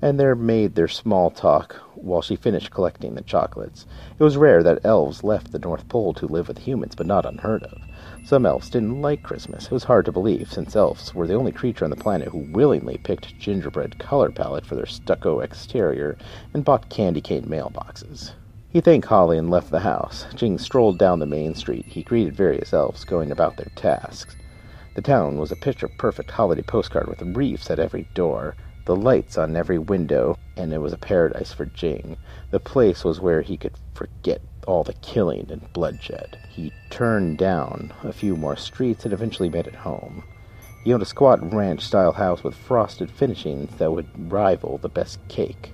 and 0.04 0.20
there 0.20 0.36
made 0.36 0.76
their 0.76 0.88
small 0.88 1.32
talk 1.32 1.76
while 1.96 2.22
she 2.22 2.36
finished 2.36 2.72
collecting 2.72 3.16
the 3.16 3.22
chocolates. 3.22 3.88
It 4.20 4.24
was 4.24 4.38
rare 4.38 4.62
that 4.62 4.86
elves 4.86 5.24
left 5.24 5.52
the 5.52 5.60
North 5.60 5.88
Pole 5.90 6.14
to 6.16 6.28
live 6.28 6.48
with 6.48 6.60
humans, 6.60 6.94
but 6.94 7.08
not 7.08 7.26
unheard 7.26 7.64
of. 7.64 7.82
Some 8.24 8.46
elves 8.46 8.70
didn't 8.70 9.02
like 9.02 9.24
Christmas. 9.24 9.66
It 9.66 9.72
was 9.72 9.86
hard 9.86 10.06
to 10.06 10.12
believe, 10.12 10.52
since 10.52 10.76
elves 10.76 11.16
were 11.16 11.26
the 11.26 11.34
only 11.36 11.52
creature 11.52 11.86
on 11.86 11.90
the 11.90 11.96
planet 11.96 12.28
who 12.28 12.52
willingly 12.52 12.98
picked 12.98 13.40
gingerbread 13.40 13.98
color 13.98 14.30
palette 14.30 14.66
for 14.66 14.76
their 14.76 14.86
stucco 14.86 15.40
exterior 15.40 16.18
and 16.54 16.66
bought 16.66 16.90
candy 16.90 17.22
cane 17.22 17.46
mailboxes. 17.46 18.34
He 18.70 18.82
thanked 18.82 19.08
Holly 19.08 19.38
and 19.38 19.50
left 19.50 19.72
the 19.72 19.80
house. 19.80 20.26
Jing 20.36 20.58
strolled 20.58 21.00
down 21.00 21.20
the 21.20 21.26
main 21.26 21.56
street. 21.56 21.86
He 21.88 22.04
greeted 22.04 22.36
various 22.36 22.74
elves 22.74 23.06
going 23.06 23.32
about 23.32 23.56
their 23.58 23.72
tasks. 23.76 24.36
The 24.96 25.02
town 25.02 25.38
was 25.38 25.52
a 25.52 25.56
picture 25.56 25.90
perfect 25.98 26.30
holiday 26.30 26.62
postcard 26.62 27.08
with 27.08 27.22
wreaths 27.22 27.72
at 27.72 27.80
every 27.80 28.08
door, 28.14 28.56
the 28.86 28.96
lights 28.96 29.38
on 29.38 29.56
every 29.56 29.80
window, 29.80 30.38
and 30.58 30.74
it 30.74 30.80
was 30.80 30.94
a 30.94 30.98
paradise 30.98 31.54
for 31.54 31.66
Jing. 31.66 32.18
The 32.52 32.60
place 32.60 33.04
was 33.04 33.22
where 33.22 33.42
he 33.42 33.58
could 33.58 33.74
forget 33.94 34.42
all 34.68 34.84
the 34.84 34.94
killing 34.94 35.48
and 35.50 35.72
bloodshed. 35.74 36.38
He 36.50 36.74
turned 36.90 37.38
down 37.38 37.94
a 38.04 38.14
few 38.14 38.36
more 38.36 38.56
streets 38.56 39.06
and 39.06 39.14
eventually 39.14 39.50
made 39.50 39.68
it 39.68 39.76
home. 39.76 40.24
He 40.84 40.94
owned 40.94 41.02
a 41.02 41.06
squat 41.06 41.54
ranch 41.54 41.82
style 41.82 42.12
house 42.12 42.44
with 42.44 42.56
frosted 42.56 43.10
finishings 43.10 43.78
that 43.78 43.92
would 43.92 44.32
rival 44.32 44.78
the 44.78 44.90
best 44.90 45.26
cake. 45.30 45.72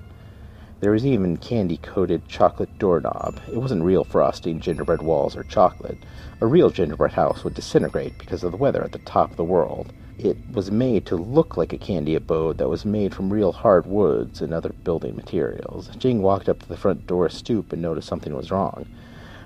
There 0.81 0.91
was 0.91 1.05
even 1.05 1.37
candy 1.37 1.77
coated 1.77 2.27
chocolate 2.27 2.77
doorknob. 2.79 3.41
It 3.51 3.57
wasn't 3.57 3.83
real 3.83 4.03
frosting, 4.05 4.61
gingerbread 4.61 5.01
walls, 5.01 5.35
or 5.35 5.43
chocolate. 5.43 5.97
A 6.41 6.47
real 6.47 6.69
gingerbread 6.69 7.11
house 7.11 7.43
would 7.43 7.53
disintegrate 7.53 8.17
because 8.17 8.43
of 8.43 8.51
the 8.51 8.57
weather 8.57 8.83
at 8.83 8.93
the 8.93 8.99
top 8.99 9.31
of 9.31 9.37
the 9.37 9.43
world. 9.43 9.91
It 10.21 10.35
was 10.51 10.69
made 10.69 11.05
to 11.05 11.15
look 11.15 11.55
like 11.55 11.71
a 11.71 11.77
candy 11.77 12.13
abode 12.13 12.57
that 12.57 12.67
was 12.67 12.83
made 12.83 13.15
from 13.15 13.31
real 13.31 13.53
hard 13.53 13.85
woods 13.85 14.41
and 14.41 14.53
other 14.53 14.73
building 14.83 15.15
materials. 15.15 15.89
Jing 15.97 16.21
walked 16.21 16.49
up 16.49 16.59
to 16.59 16.67
the 16.67 16.75
front 16.75 17.07
door 17.07 17.29
stoop 17.29 17.71
and 17.71 17.81
noticed 17.81 18.09
something 18.09 18.35
was 18.35 18.51
wrong. 18.51 18.85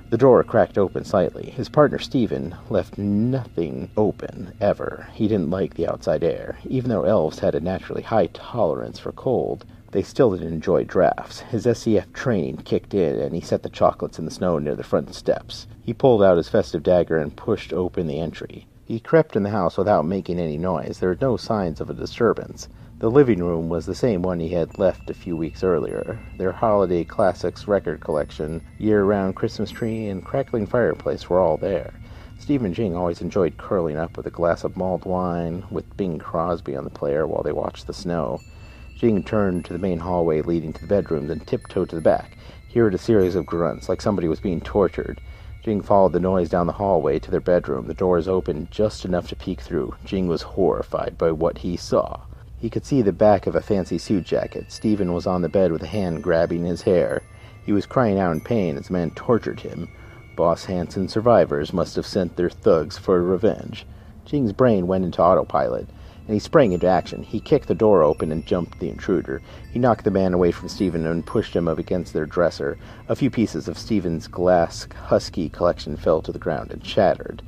The 0.10 0.18
door 0.18 0.44
cracked 0.44 0.80
open 0.80 1.06
slightly. 1.06 1.52
His 1.52 1.70
partner 1.70 2.00
Stephen 2.00 2.56
left 2.72 2.98
nothing 2.98 3.92
open, 3.96 4.54
ever. 4.60 5.08
He 5.14 5.28
didn't 5.28 5.52
like 5.52 5.76
the 5.76 5.88
outside 5.88 6.24
air. 6.24 6.58
Even 6.66 6.90
though 6.90 7.04
elves 7.04 7.38
had 7.38 7.54
a 7.54 7.60
naturally 7.60 8.02
high 8.02 8.28
tolerance 8.34 8.98
for 8.98 9.12
cold, 9.12 9.66
they 9.92 10.02
still 10.02 10.32
didn't 10.32 10.54
enjoy 10.54 10.86
drafts. 10.86 11.42
His 11.42 11.66
SEF 11.66 12.12
training 12.14 12.58
kicked 12.66 12.96
in, 12.96 13.20
and 13.20 13.36
he 13.36 13.42
set 13.42 13.62
the 13.62 13.70
chocolates 13.70 14.18
in 14.18 14.26
the 14.26 14.32
snow 14.32 14.58
near 14.58 14.76
the 14.76 14.82
front 14.82 15.14
steps. 15.14 15.68
He 15.84 15.94
pulled 15.94 16.24
out 16.24 16.38
his 16.38 16.50
festive 16.50 16.82
dagger 16.82 17.18
and 17.20 17.36
pushed 17.38 17.74
open 17.74 18.08
the 18.08 18.20
entry. 18.20 18.66
He 18.94 19.00
crept 19.00 19.36
in 19.36 19.42
the 19.42 19.50
house 19.50 19.76
without 19.76 20.06
making 20.06 20.40
any 20.40 20.56
noise. 20.56 21.00
There 21.00 21.10
were 21.10 21.18
no 21.20 21.36
signs 21.36 21.82
of 21.82 21.90
a 21.90 21.96
disturbance. 21.96 22.70
The 23.00 23.10
living 23.10 23.44
room 23.44 23.68
was 23.68 23.88
the 23.88 23.96
same 23.96 24.22
one 24.22 24.40
he 24.40 24.50
had 24.50 24.78
left 24.78 25.10
a 25.10 25.16
few 25.16 25.36
weeks 25.36 25.64
earlier. 25.64 26.20
Their 26.38 26.52
holiday 26.52 27.04
classics 27.04 27.68
record 27.68 28.02
collection, 28.02 28.62
year 28.78 29.04
round 29.04 29.36
Christmas 29.36 29.72
tree, 29.72 30.10
and 30.10 30.24
crackling 30.24 30.68
fireplace 30.68 31.28
were 31.28 31.40
all 31.40 31.58
there. 31.58 31.92
Stephen 32.38 32.72
Jing 32.72 32.96
always 32.96 33.20
enjoyed 33.20 33.58
curling 33.58 33.98
up 33.98 34.16
with 34.16 34.28
a 34.28 34.30
glass 34.30 34.64
of 34.64 34.78
mulled 34.78 35.06
wine, 35.06 35.64
with 35.72 35.98
Bing 35.98 36.20
Crosby 36.20 36.76
on 36.76 36.84
the 36.84 36.92
player 36.92 37.26
while 37.26 37.42
they 37.42 37.52
watched 37.52 37.88
the 37.88 37.94
snow. 37.94 38.42
Jing 38.96 39.24
turned 39.24 39.66
to 39.66 39.74
the 39.74 39.80
main 39.80 39.98
hallway 39.98 40.44
leading 40.44 40.72
to 40.72 40.82
the 40.82 40.86
bedroom, 40.86 41.26
then 41.26 41.40
tiptoed 41.40 41.90
to 41.90 41.96
the 41.96 42.02
back. 42.02 42.38
He 42.68 42.78
heard 42.78 42.94
a 42.94 43.00
series 43.00 43.34
of 43.34 43.48
grunts, 43.48 43.90
like 43.90 44.02
somebody 44.04 44.28
was 44.28 44.40
being 44.40 44.62
tortured. 44.62 45.20
Jing 45.64 45.82
followed 45.82 46.12
the 46.12 46.20
noise 46.20 46.50
down 46.50 46.68
the 46.68 46.74
hallway 46.74 47.20
to 47.20 47.32
their 47.32 47.40
bedroom. 47.40 47.88
The 47.88 47.94
doors 47.94 48.28
opened 48.28 48.70
just 48.70 49.06
enough 49.06 49.30
to 49.30 49.36
peek 49.38 49.62
through. 49.62 49.96
Jing 50.04 50.28
was 50.28 50.42
horrified 50.42 51.18
by 51.18 51.32
what 51.32 51.60
he 51.60 51.78
saw. 51.78 52.20
He 52.60 52.70
could 52.70 52.86
see 52.86 53.02
the 53.02 53.14
back 53.14 53.48
of 53.48 53.56
a 53.56 53.62
fancy 53.62 53.98
suit 53.98 54.26
jacket. 54.26 54.74
Stephen 54.74 55.14
was 55.14 55.26
on 55.26 55.42
the 55.42 55.48
bed 55.48 55.72
with 55.72 55.82
a 55.82 55.88
hand 55.88 56.22
grabbing 56.22 56.66
his 56.66 56.82
hair. 56.82 57.22
He 57.66 57.72
was 57.72 57.86
crying 57.86 58.20
out 58.20 58.34
in 58.34 58.42
pain 58.42 58.76
as 58.76 58.88
the 58.88 58.94
man 58.94 59.12
tortured 59.12 59.62
him. 59.62 59.88
Boss 60.36 60.66
Hanson 60.66 61.08
survivors 61.08 61.72
must 61.72 61.96
have 61.96 62.06
sent 62.06 62.36
their 62.36 62.50
thugs 62.50 62.98
for 62.98 63.24
revenge. 63.24 63.86
Jing's 64.26 64.52
brain 64.52 64.86
went 64.86 65.06
into 65.06 65.22
autopilot 65.22 65.88
and 66.26 66.34
he 66.34 66.40
sprang 66.40 66.72
into 66.72 66.88
action. 66.88 67.24
He 67.24 67.40
kicked 67.40 67.68
the 67.68 67.76
door 67.76 68.04
open 68.04 68.32
and 68.32 68.46
jumped 68.46 68.80
the 68.80 68.90
intruder. 68.90 69.42
He 69.72 69.80
knocked 69.80 70.06
the 70.06 70.12
man 70.12 70.34
away 70.34 70.52
from 70.52 70.70
Stephen 70.70 71.06
and 71.06 71.26
pushed 71.26 71.56
him 71.56 71.68
up 71.68 71.78
against 71.78 72.14
their 72.14 72.26
dresser. 72.26 72.78
A 73.10 73.16
few 73.16 73.30
pieces 73.30 73.68
of 73.68 73.78
Stephen's 73.78 74.28
glass 74.28 74.88
husky 75.06 75.50
collection 75.50 75.98
fell 75.98 76.22
to 76.22 76.32
the 76.32 76.40
ground 76.40 76.72
and 76.72 76.86
shattered. 76.86 77.42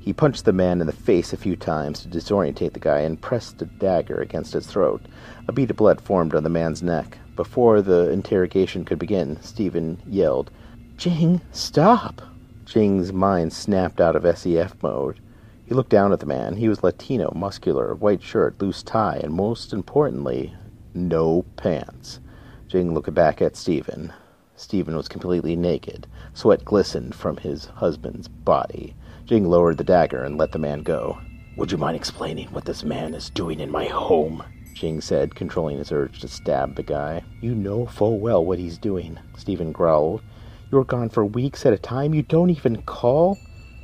He 0.00 0.12
punched 0.12 0.44
the 0.44 0.52
man 0.52 0.80
in 0.80 0.86
the 0.86 0.92
face 0.92 1.32
a 1.32 1.36
few 1.36 1.56
times 1.56 2.00
to 2.00 2.08
disorientate 2.08 2.74
the 2.74 2.80
guy 2.80 3.00
and 3.00 3.20
pressed 3.20 3.60
a 3.62 3.64
dagger 3.64 4.20
against 4.20 4.52
his 4.52 4.66
throat. 4.66 5.02
A 5.48 5.52
bead 5.52 5.70
of 5.70 5.76
blood 5.76 6.00
formed 6.00 6.34
on 6.34 6.44
the 6.44 6.48
man's 6.48 6.82
neck. 6.82 7.18
Before 7.34 7.82
the 7.82 8.10
interrogation 8.10 8.84
could 8.84 8.98
begin, 8.98 9.38
Stephen 9.42 10.00
yelled, 10.06 10.50
Jing, 10.96 11.40
stop! 11.52 12.22
Jing's 12.64 13.12
mind 13.12 13.52
snapped 13.52 14.00
out 14.00 14.16
of 14.16 14.38
SEF 14.38 14.80
mode. 14.82 15.20
He 15.66 15.74
looked 15.74 15.90
down 15.90 16.12
at 16.12 16.20
the 16.20 16.26
man. 16.26 16.56
He 16.56 16.68
was 16.68 16.84
Latino, 16.84 17.32
muscular, 17.34 17.94
white 17.96 18.22
shirt, 18.22 18.62
loose 18.62 18.84
tie, 18.84 19.20
and 19.22 19.32
most 19.32 19.72
importantly, 19.72 20.54
no 20.94 21.44
pants. 21.56 22.20
Jing 22.68 22.94
looked 22.94 23.12
back 23.12 23.42
at 23.42 23.56
Stephen. 23.56 24.12
Stephen 24.54 24.96
was 24.96 25.08
completely 25.08 25.56
naked. 25.56 26.06
Sweat 26.34 26.64
glistened 26.64 27.16
from 27.16 27.36
his 27.38 27.66
husband's 27.66 28.28
body. 28.28 28.94
Jing 29.24 29.48
lowered 29.48 29.76
the 29.76 29.84
dagger 29.84 30.22
and 30.22 30.38
let 30.38 30.52
the 30.52 30.58
man 30.58 30.82
go. 30.82 31.18
Would 31.56 31.72
you 31.72 31.78
mind 31.78 31.96
explaining 31.96 32.46
what 32.52 32.64
this 32.64 32.84
man 32.84 33.12
is 33.12 33.28
doing 33.30 33.58
in 33.58 33.70
my 33.70 33.86
home? 33.86 34.44
Jing 34.74 35.00
said, 35.00 35.34
controlling 35.34 35.78
his 35.78 35.90
urge 35.90 36.20
to 36.20 36.28
stab 36.28 36.76
the 36.76 36.82
guy. 36.84 37.24
You 37.40 37.54
know 37.56 37.86
full 37.86 38.20
well 38.20 38.44
what 38.44 38.60
he's 38.60 38.78
doing, 38.78 39.18
Stephen 39.36 39.72
growled. 39.72 40.22
You're 40.70 40.84
gone 40.84 41.08
for 41.08 41.24
weeks 41.24 41.66
at 41.66 41.72
a 41.72 41.78
time. 41.78 42.14
You 42.14 42.22
don't 42.22 42.50
even 42.50 42.82
call? 42.82 43.38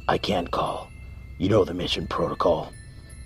I 0.06 0.18
can't 0.18 0.50
call. 0.50 0.91
You 1.42 1.48
know 1.48 1.64
the 1.64 1.74
mission 1.74 2.06
protocol. 2.06 2.72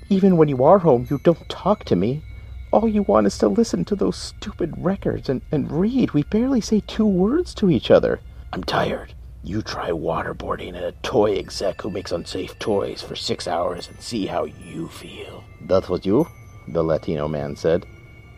Even 0.09 0.39
when 0.39 0.49
you 0.49 0.65
are 0.65 0.79
home, 0.79 1.07
you 1.11 1.21
don't 1.23 1.47
talk 1.51 1.85
to 1.85 1.97
me. 1.97 2.23
All 2.71 2.89
you 2.89 3.03
want 3.03 3.27
is 3.27 3.37
to 3.37 3.49
listen 3.49 3.85
to 3.85 3.95
those 3.95 4.17
stupid 4.17 4.73
records 4.79 5.29
and, 5.29 5.43
and 5.53 5.71
read. 5.71 6.13
We 6.13 6.23
barely 6.23 6.63
say 6.63 6.81
two 6.81 7.05
words 7.05 7.53
to 7.57 7.69
each 7.69 7.91
other. 7.91 8.21
I'm 8.55 8.65
tired. 8.65 9.13
You 9.45 9.61
try 9.61 9.91
waterboarding 9.91 10.77
a 10.77 10.93
toy 11.03 11.37
exec 11.37 11.83
who 11.83 11.91
makes 11.91 12.11
unsafe 12.11 12.59
toys 12.59 13.03
for 13.03 13.15
six 13.15 13.47
hours 13.47 13.87
and 13.87 14.01
see 14.01 14.25
how 14.25 14.47
you 14.47 14.89
feel. 14.89 15.45
That 15.67 15.91
was 15.91 16.07
you? 16.07 16.27
The 16.69 16.83
Latino 16.83 17.29
man 17.29 17.55
said. 17.55 17.85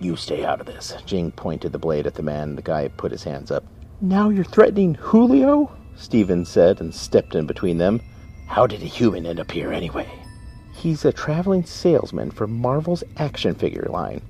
You 0.00 0.16
stay 0.16 0.44
out 0.44 0.58
of 0.58 0.66
this. 0.66 0.94
Jing 1.06 1.30
pointed 1.30 1.70
the 1.70 1.78
blade 1.78 2.08
at 2.08 2.14
the 2.14 2.24
man. 2.24 2.56
The 2.56 2.62
guy 2.62 2.88
put 2.88 3.12
his 3.12 3.22
hands 3.22 3.52
up. 3.52 3.62
Now 4.00 4.28
you're 4.28 4.42
threatening 4.42 4.94
Julio? 4.94 5.70
Stephen 5.94 6.44
said 6.44 6.80
and 6.80 6.92
stepped 6.92 7.36
in 7.36 7.46
between 7.46 7.78
them. 7.78 8.00
How 8.48 8.66
did 8.66 8.82
a 8.82 8.86
human 8.86 9.26
end 9.26 9.38
up 9.38 9.50
here 9.52 9.72
anyway? 9.72 10.08
He's 10.72 11.04
a 11.04 11.12
traveling 11.12 11.64
salesman 11.64 12.30
for 12.30 12.46
Marvel's 12.46 13.04
action 13.18 13.54
figure 13.54 13.86
line. 13.90 14.22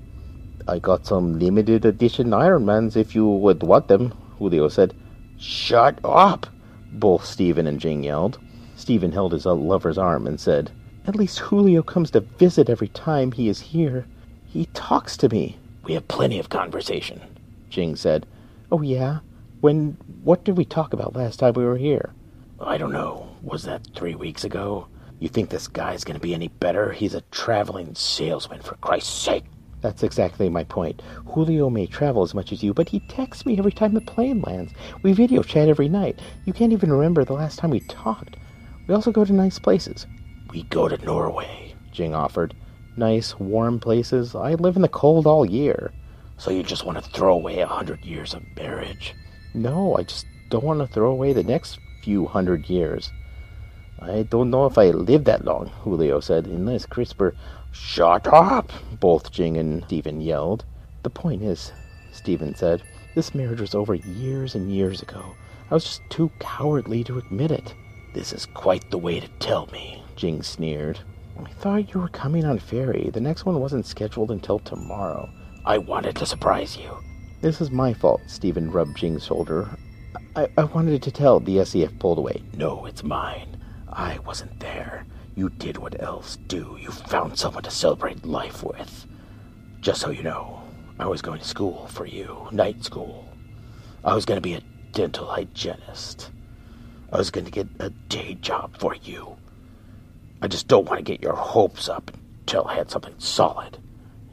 I 0.67 0.81
got 0.81 1.07
some 1.07 1.39
limited 1.39 1.85
edition 1.87 2.35
Iron 2.35 2.67
Mans 2.67 2.97
if 2.97 3.15
you 3.15 3.27
would 3.27 3.63
want 3.63 3.89
them, 3.89 4.13
Julio 4.39 4.69
said. 4.69 4.95
Shut 5.39 5.99
up! 6.05 6.47
Both 6.93 7.25
Stephen 7.25 7.67
and 7.67 7.81
Jing 7.81 8.03
yelled. 8.03 8.39
Stephen 8.77 9.13
held 9.13 9.33
his 9.33 9.47
lover's 9.47 9.99
arm 9.99 10.27
and 10.27 10.39
said, 10.39 10.73
At 11.07 11.17
least 11.17 11.39
Julio 11.39 11.83
comes 11.83 12.11
to 12.11 12.21
visit 12.21 12.69
every 12.69 12.89
time 12.89 13.33
he 13.33 13.49
is 13.49 13.61
here. 13.61 14.05
He 14.47 14.67
talks 14.75 15.17
to 15.19 15.29
me. 15.29 15.59
We 15.85 15.95
have 15.95 16.09
plenty 16.09 16.39
of 16.39 16.49
conversation, 16.49 17.21
Jing 17.71 17.95
said. 17.95 18.27
Oh, 18.71 18.83
yeah? 18.83 19.21
When. 19.61 19.97
What 20.23 20.45
did 20.45 20.57
we 20.57 20.65
talk 20.65 20.93
about 20.93 21.17
last 21.17 21.39
time 21.39 21.55
we 21.55 21.65
were 21.65 21.79
here? 21.79 22.13
I 22.61 22.77
don't 22.77 22.93
know. 22.93 23.37
Was 23.43 23.63
that 23.65 23.87
three 23.95 24.17
weeks 24.17 24.43
ago? 24.43 24.89
You 25.21 25.29
think 25.29 25.49
this 25.49 25.69
guy's 25.69 26.03
gonna 26.03 26.19
be 26.19 26.35
any 26.35 26.49
better? 26.49 26.91
He's 26.91 27.15
a 27.15 27.21
traveling 27.31 27.95
salesman, 27.95 28.63
for 28.63 28.75
Christ's 28.77 29.13
sake. 29.13 29.45
That's 29.81 30.03
exactly 30.03 30.49
my 30.49 30.65
point. 30.65 31.01
Julio 31.27 31.71
may 31.71 31.87
travel 31.87 32.23
as 32.25 32.35
much 32.35 32.51
as 32.51 32.65
you, 32.65 32.75
but 32.75 32.89
he 32.89 32.99
texts 33.09 33.47
me 33.47 33.59
every 33.59 33.71
time 33.71 33.95
the 33.95 34.01
plane 34.01 34.41
lands. 34.41 34.73
We 35.03 35.13
video 35.13 35.45
chat 35.45 35.69
every 35.69 35.89
night. 35.89 36.19
You 36.47 36.53
can't 36.53 36.73
even 36.73 36.93
remember 36.93 37.25
the 37.25 37.35
last 37.35 37.61
time 37.61 37.71
we 37.71 37.81
talked. 37.81 38.37
We 38.89 38.95
also 38.95 39.13
go 39.13 39.25
to 39.25 39.33
nice 39.33 39.61
places. 39.61 40.07
We 40.51 40.65
go 40.65 40.89
to 40.89 41.05
Norway, 41.05 41.75
Jing 41.93 42.13
offered. 42.13 42.55
Nice, 42.97 43.39
warm 43.39 43.79
places. 43.79 44.35
I 44.35 44.55
live 44.55 44.75
in 44.75 44.83
the 44.83 44.89
cold 44.89 45.29
all 45.29 45.47
year. 45.47 45.93
So 46.39 46.51
you 46.51 46.65
just 46.65 46.85
want 46.85 46.99
to 46.99 47.11
throw 47.11 47.35
away 47.35 47.61
a 47.61 47.67
hundred 47.69 48.05
years 48.05 48.35
of 48.35 48.43
marriage? 48.57 49.15
No, 49.55 49.97
I 49.97 50.03
just 50.03 50.27
don't 50.49 50.65
want 50.65 50.81
to 50.81 50.93
throw 50.93 51.13
away 51.13 51.33
the 51.33 51.45
next 51.45 51.79
few 52.09 52.25
hundred 52.25 52.71
years. 52.71 53.13
I 54.01 54.23
don't 54.23 54.49
know 54.49 54.65
if 54.65 54.79
I 54.79 54.93
live 54.93 55.25
that 55.25 55.45
long, 55.45 55.69
Julio 55.83 56.21
said, 56.21 56.47
unless 56.47 56.87
CRISPR. 56.87 57.35
Shut 57.71 58.27
up! 58.29 58.73
Both 58.99 59.31
Jing 59.31 59.59
and 59.59 59.85
Stephen 59.85 60.23
yelled. 60.23 60.65
The 61.03 61.11
point 61.11 61.43
is, 61.43 61.71
Stephen 62.11 62.55
said, 62.55 62.83
this 63.15 63.35
marriage 63.35 63.61
was 63.61 63.75
over 63.75 63.95
years 63.95 64.55
and 64.55 64.73
years 64.73 65.03
ago. 65.03 65.23
I 65.71 65.75
was 65.75 65.85
just 65.85 66.01
too 66.09 66.31
cowardly 66.39 67.05
to 67.05 67.19
admit 67.19 67.51
it. 67.51 67.75
This 68.15 68.33
is 68.33 68.47
quite 68.47 68.91
the 68.91 68.97
way 68.97 69.21
to 69.21 69.29
tell 69.39 69.67
me, 69.67 70.03
Jing 70.17 70.43
sneered. 70.43 71.01
I 71.39 71.51
thought 71.61 71.93
you 71.93 72.01
were 72.01 72.09
coming 72.09 72.47
on 72.47 72.59
ferry. 72.59 73.11
The 73.13 73.21
next 73.21 73.45
one 73.45 73.61
wasn't 73.61 73.85
scheduled 73.85 74.31
until 74.31 74.61
tomorrow. 74.61 75.29
I 75.67 75.77
wanted 75.77 76.17
to 76.17 76.25
surprise 76.25 76.75
you. 76.75 76.91
This 77.43 77.61
is 77.61 77.71
my 77.71 77.93
fault, 77.93 78.23
Stephen 78.29 78.71
rubbed 78.71 78.97
Jing's 78.97 79.27
shoulder. 79.27 79.69
I, 80.39 80.49
I 80.57 80.65
wanted 80.65 81.03
to 81.03 81.11
tell. 81.11 81.41
The 81.41 81.65
SEF 81.65 81.99
pulled 81.99 82.19
away. 82.19 82.45
No, 82.55 82.87
it's 82.87 83.03
mine. 83.03 83.61
I 83.89 84.21
wasn't 84.21 84.61
there. 84.61 85.05
You 85.35 85.49
did 85.49 85.79
what 85.79 86.01
elves 86.01 86.37
do. 86.47 86.79
You 86.81 86.93
found 86.93 87.37
someone 87.37 87.65
to 87.65 87.73
celebrate 87.73 88.25
life 88.25 88.63
with. 88.63 89.05
Just 89.81 90.01
so 90.01 90.11
you 90.11 90.23
know, 90.23 90.63
I 91.01 91.07
was 91.07 91.23
going 91.23 91.41
to 91.41 91.45
school 91.45 91.89
for 91.89 92.07
you, 92.07 92.47
night 92.53 92.85
school. 92.85 93.29
I 94.05 94.15
was 94.15 94.25
going 94.25 94.37
to 94.37 94.49
be 94.49 94.55
a 94.55 94.63
dental 94.93 95.27
hygienist. 95.27 96.31
I 97.13 97.19
was 97.19 97.33
going 97.33 97.47
to 97.47 97.51
get 97.51 97.67
a 97.81 97.91
day 97.91 98.35
job 98.35 98.79
for 98.79 98.95
you. 98.95 99.37
I 100.41 100.47
just 100.47 100.69
don't 100.69 100.89
want 100.89 100.99
to 100.99 101.13
get 101.13 101.21
your 101.21 101.35
hopes 101.35 101.89
up 101.89 102.13
until 102.43 102.65
I 102.65 102.77
had 102.77 102.93
something 102.93 103.19
solid. 103.19 103.79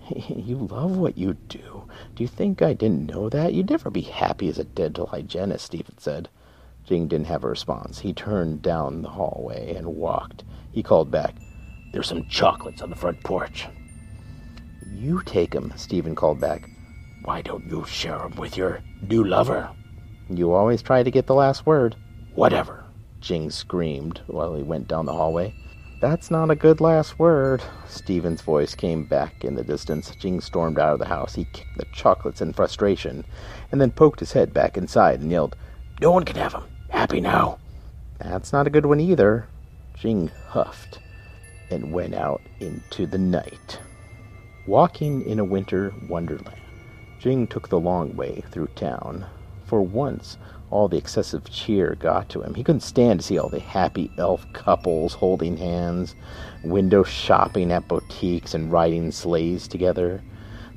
You 0.36 0.58
love 0.58 0.98
what 0.98 1.18
you 1.18 1.34
do. 1.34 1.84
Do 2.16 2.24
you 2.24 2.28
think 2.28 2.62
I 2.62 2.74
didn't 2.74 3.08
know 3.08 3.30
that? 3.30 3.54
You'd 3.54 3.70
never 3.70 3.90
be 3.90 4.02
happy 4.02 4.50
as 4.50 4.60
a 4.60 4.64
dental 4.64 5.08
hygienist, 5.08 5.66
Stephen 5.66 5.98
said. 5.98 6.30
Jing 6.86 7.08
didn't 7.08 7.28
have 7.28 7.44
a 7.44 7.50
response. 7.50 8.00
He 8.00 8.14
turned 8.14 8.62
down 8.62 9.02
the 9.02 9.10
hallway 9.10 9.74
and 9.76 9.96
walked. 9.96 10.44
He 10.72 10.84
called 10.84 11.10
back, 11.10 11.36
There's 11.92 12.08
some 12.08 12.28
chocolates 12.28 12.82
on 12.82 12.90
the 12.90 12.96
front 12.96 13.24
porch. 13.24 13.68
You 14.94 15.22
take 15.26 15.56
'em, 15.56 15.74
Stephen 15.76 16.14
called 16.14 16.40
back. 16.40 16.70
Why 17.24 17.42
don't 17.42 17.66
you 17.66 17.86
share 17.86 18.22
'em 18.22 18.36
with 18.36 18.58
your 18.58 18.82
new 19.02 19.24
lover? 19.24 19.70
You 20.30 20.52
always 20.54 20.82
try 20.82 21.04
to 21.04 21.12
get 21.12 21.26
the 21.26 21.34
last 21.36 21.66
word. 21.66 21.96
Whatever, 22.36 22.84
Jing 23.22 23.50
screamed 23.50 24.22
while 24.28 24.54
he 24.56 24.62
went 24.64 24.88
down 24.88 25.06
the 25.06 25.14
hallway. 25.14 25.54
That's 26.02 26.30
not 26.30 26.52
a 26.52 26.56
good 26.56 26.82
last 26.82 27.18
word. 27.18 27.64
Stephen's 27.88 28.42
voice 28.42 28.76
came 28.76 29.06
back 29.06 29.44
in 29.46 29.56
the 29.56 29.64
distance. 29.64 30.14
Jing 30.16 30.42
stormed 30.42 30.78
out 30.78 30.94
of 30.94 31.00
the 31.00 31.08
house. 31.08 31.36
He 31.36 31.46
kicked 31.46 31.78
the 31.78 31.86
chocolates 31.94 32.42
in 32.42 32.54
frustration, 32.54 33.24
and 33.72 33.80
then 33.80 33.92
poked 33.92 34.20
his 34.20 34.34
head 34.34 34.54
back 34.54 34.78
inside 34.78 35.22
and 35.22 35.32
yelled, 35.32 35.56
No 36.02 36.12
one 36.12 36.26
can 36.26 36.36
have 36.36 36.54
'em. 36.54 36.64
Happy 36.90 37.22
now. 37.22 37.60
That's 38.20 38.52
not 38.52 38.68
a 38.68 38.70
good 38.70 38.86
one 38.86 39.00
either. 39.00 39.48
Jing 39.94 40.30
huffed 40.50 41.00
and 41.72 41.94
went 41.94 42.14
out 42.14 42.42
into 42.60 43.08
the 43.08 43.18
night. 43.18 43.80
Walking 44.68 45.22
in 45.22 45.40
a 45.40 45.46
winter 45.46 45.94
wonderland, 46.10 46.60
Jing 47.20 47.48
took 47.48 47.70
the 47.70 47.80
long 47.80 48.16
way 48.16 48.44
through 48.52 48.68
town. 48.76 49.26
For 49.66 49.82
once, 49.82 50.38
all 50.72 50.88
the 50.88 50.98
excessive 50.98 51.50
cheer 51.50 51.96
got 52.00 52.30
to 52.30 52.42
him. 52.42 52.54
He 52.56 52.64
couldn't 52.64 52.82
stand 52.82 53.20
to 53.20 53.26
see 53.26 53.38
all 53.38 53.50
the 53.50 53.60
happy 53.60 54.12
elf 54.18 54.46
couples 54.54 55.14
holding 55.14 55.58
hands, 55.58 56.16
window 56.64 57.04
shopping 57.04 57.72
at 57.72 57.88
boutiques, 57.88 58.54
and 58.54 58.72
riding 58.72 59.12
sleighs 59.12 59.68
together. 59.68 60.22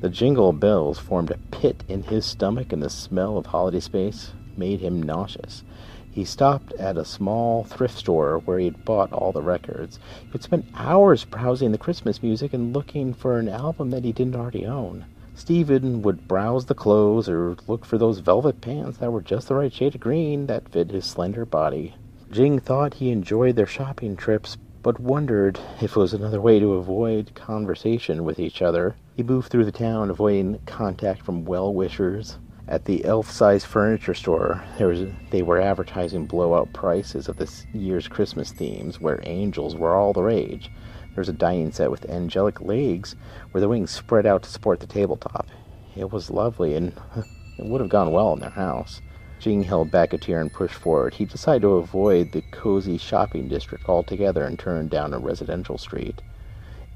The 0.00 0.11
jingle 0.11 0.52
bells 0.52 0.99
formed 0.99 1.30
a 1.30 1.38
pit 1.50 1.83
in 1.88 2.04
his 2.04 2.25
stomach, 2.25 2.73
and 2.73 2.83
the 2.83 2.90
smell 2.90 3.37
of 3.37 3.47
holiday 3.47 3.80
space 3.80 4.33
made 4.57 4.80
him 4.80 5.02
nauseous. 5.02 5.64
He 6.11 6.25
stopped 6.25 6.73
at 6.75 6.97
a 6.97 7.04
small 7.04 7.64
thrift 7.64 7.97
store 7.97 8.38
where 8.38 8.59
he 8.59 8.64
had 8.64 8.85
bought 8.85 9.12
all 9.12 9.30
the 9.30 9.42
records. 9.42 9.99
He 10.23 10.30
would 10.33 10.42
spend 10.42 10.71
hours 10.75 11.25
browsing 11.25 11.71
the 11.73 11.78
Christmas 11.78 12.23
music 12.23 12.52
and 12.52 12.75
looking 12.75 13.14
for 13.14 13.38
an 13.38 13.49
album 13.49 13.90
that 13.90 14.04
he 14.04 14.12
didn't 14.12 14.37
already 14.37 14.66
own. 14.66 15.04
Stephen 15.38 16.02
would 16.02 16.26
browse 16.26 16.66
the 16.66 16.75
clothes 16.75 17.28
or 17.28 17.57
look 17.68 17.85
for 17.85 17.97
those 17.97 18.18
velvet 18.18 18.61
pants 18.61 18.99
that 18.99 19.12
were 19.12 19.23
just 19.23 19.47
the 19.47 19.54
right 19.54 19.73
shade 19.73 19.95
of 19.95 20.00
green 20.00 20.47
that 20.47 20.68
fit 20.68 20.90
his 20.90 21.07
slender 21.07 21.47
body. 21.47 21.95
Jing 22.30 22.59
thought 22.59 22.95
he 22.95 23.11
enjoyed 23.11 23.54
their 23.54 23.64
shopping 23.64 24.16
trips, 24.16 24.57
but 24.83 24.99
wondered 24.99 25.59
if 25.80 25.92
it 25.92 25.97
was 25.97 26.12
another 26.12 26.40
way 26.40 26.59
to 26.59 26.75
avoid 26.75 27.35
conversation 27.37 28.25
with 28.25 28.40
each 28.40 28.61
other. 28.61 28.97
He 29.16 29.23
moved 29.23 29.49
through 29.49 29.64
the 29.64 29.73
town, 29.73 30.11
avoiding 30.11 30.59
contact 30.66 31.23
from 31.23 31.45
well-wishers. 31.45 32.38
At 32.66 32.85
the 32.85 33.04
elf-sized 33.04 33.64
furniture 33.64 34.14
store, 34.14 34.62
was, 34.80 35.07
they 35.30 35.42
were 35.42 35.61
advertising 35.61 36.26
blowout 36.26 36.73
prices 36.73 37.28
of 37.28 37.37
this 37.37 37.64
year's 37.73 38.09
Christmas 38.09 38.50
themes, 38.50 39.00
where 39.00 39.21
angels 39.23 39.76
were 39.76 39.95
all 39.95 40.12
the 40.12 40.23
rage. 40.23 40.71
There 41.19 41.23
was 41.23 41.29
a 41.29 41.33
dining 41.33 41.73
set 41.73 41.91
with 41.91 42.09
angelic 42.09 42.61
legs, 42.61 43.17
where 43.51 43.61
the 43.61 43.69
wings 43.69 43.91
spread 43.91 44.25
out 44.25 44.45
to 44.45 44.49
support 44.49 44.79
the 44.79 44.87
tabletop. 44.87 45.49
It 45.97 46.13
was 46.13 46.31
lovely, 46.31 46.77
and 46.77 46.93
it 47.59 47.67
would 47.67 47.81
have 47.81 47.91
gone 47.91 48.13
well 48.13 48.33
in 48.35 48.39
their 48.39 48.51
house. 48.51 49.01
Jing 49.41 49.65
held 49.65 49.91
back 49.91 50.13
a 50.13 50.19
tear 50.19 50.41
and 50.41 50.53
pushed 50.53 50.77
forward. 50.77 51.15
He 51.15 51.25
decided 51.25 51.63
to 51.63 51.75
avoid 51.75 52.31
the 52.31 52.43
cozy 52.53 52.99
shopping 52.99 53.49
district 53.49 53.89
altogether 53.89 54.45
and 54.45 54.57
turned 54.57 54.91
down 54.91 55.13
a 55.13 55.19
residential 55.19 55.77
street. 55.77 56.23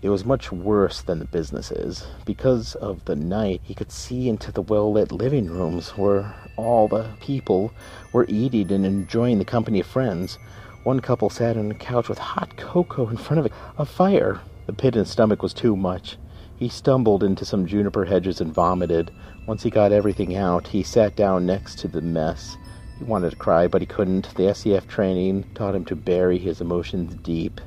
It 0.03 0.11
was 0.11 0.25
much 0.25 0.53
worse 0.53 1.01
than 1.03 1.19
the 1.19 1.25
businesses. 1.25 2.07
Because 2.25 2.77
of 2.77 3.05
the 3.07 3.17
night, 3.17 3.63
he 3.65 3.75
could 3.75 3.91
see 3.91 4.29
into 4.29 4.53
the 4.53 4.63
well-lit 4.63 5.11
living 5.11 5.51
rooms 5.51 5.99
where 5.99 6.33
all 6.57 6.87
the 6.87 7.09
people 7.19 7.73
were 8.13 8.27
eating 8.29 8.71
and 8.71 8.87
enjoying 8.87 9.41
the 9.41 9.45
company 9.45 9.81
of 9.81 9.87
friends. 9.89 10.39
One 10.85 10.99
couple 10.99 11.31
sat 11.31 11.57
on 11.57 11.71
a 11.71 11.75
couch 11.75 12.09
with 12.09 12.19
hot 12.19 12.57
cocoa 12.57 13.09
in 13.09 13.17
front 13.17 13.47
of 13.47 13.53
a 13.79 13.85
fire. 13.85 14.41
The 14.67 14.73
pit 14.73 14.97
in 14.97 15.01
his 15.01 15.11
stomach 15.11 15.41
was 15.41 15.55
too 15.55 15.77
much. 15.77 16.17
He 16.57 16.69
stumbled 16.69 17.23
into 17.23 17.45
some 17.45 17.67
juniper 17.67 18.05
hedges 18.05 18.41
and 18.41 18.53
vomited. 18.53 19.13
Once 19.47 19.63
he 19.63 19.71
got 19.71 19.93
everything 19.93 20.35
out, 20.35 20.67
he 20.67 20.83
sat 20.83 21.15
down 21.15 21.47
next 21.47 21.79
to 21.81 21.89
the 21.89 22.01
mess. 22.01 22.57
He 22.99 23.05
wanted 23.05 23.31
to 23.31 23.37
cry, 23.37 23.69
but 23.69 23.81
he 23.81 23.87
couldn't. 23.87 24.35
The 24.35 24.53
SEF 24.53 24.89
training 24.89 25.45
taught 25.55 25.77
him 25.77 25.85
to 25.85 25.95
bury 25.95 26.39
his 26.39 26.61
emotions 26.61 27.15
deep. 27.23 27.61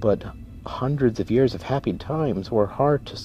But 0.00 0.24
hundreds 0.66 1.20
of 1.20 1.30
years 1.30 1.54
of 1.54 1.62
happy 1.62 1.92
times 1.92 2.50
were 2.50 2.66
hard 2.66 3.06
to 3.06 3.22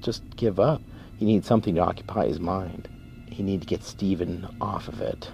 just 0.00 0.22
give 0.36 0.60
up. 0.60 0.80
He 1.16 1.24
needed 1.24 1.44
something 1.44 1.74
to 1.74 1.80
occupy 1.80 2.26
his 2.26 2.38
mind. 2.38 2.88
He 3.30 3.42
needed 3.42 3.62
to 3.62 3.66
get 3.66 3.82
Stephen 3.82 4.46
off 4.60 4.86
of 4.86 5.00
it. 5.00 5.28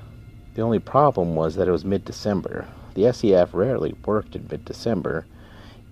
The 0.55 0.63
only 0.63 0.79
problem 0.79 1.35
was 1.35 1.55
that 1.57 1.69
it 1.69 1.73
was 1.73 1.85
mid-December. 1.85 2.67
The 2.95 3.13
SEF 3.13 3.55
rarely 3.55 3.95
worked 4.05 4.37
in 4.37 4.49
mid-December, 4.51 5.27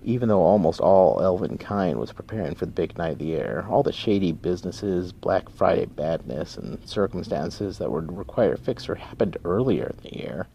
even 0.03 0.29
though 0.29 0.41
almost 0.41 0.79
all 0.79 1.21
elven 1.21 1.57
kind 1.57 1.99
was 1.99 2.11
preparing 2.11 2.55
for 2.55 2.65
the 2.65 2.71
big 2.71 2.97
night 2.97 3.13
of 3.13 3.17
the 3.19 3.25
year. 3.25 3.65
All 3.69 3.83
the 3.83 3.91
shady 3.91 4.31
businesses, 4.31 5.11
Black 5.11 5.49
Friday 5.49 5.85
badness, 5.85 6.57
and 6.57 6.87
circumstances 6.87 7.77
that 7.77 7.91
would 7.91 8.17
require 8.17 8.53
a 8.53 8.57
fixer 8.57 8.95
happened 8.95 9.37
earlier 9.43 9.93
in 9.95 9.97
the 10.03 10.17
year. 10.17 10.47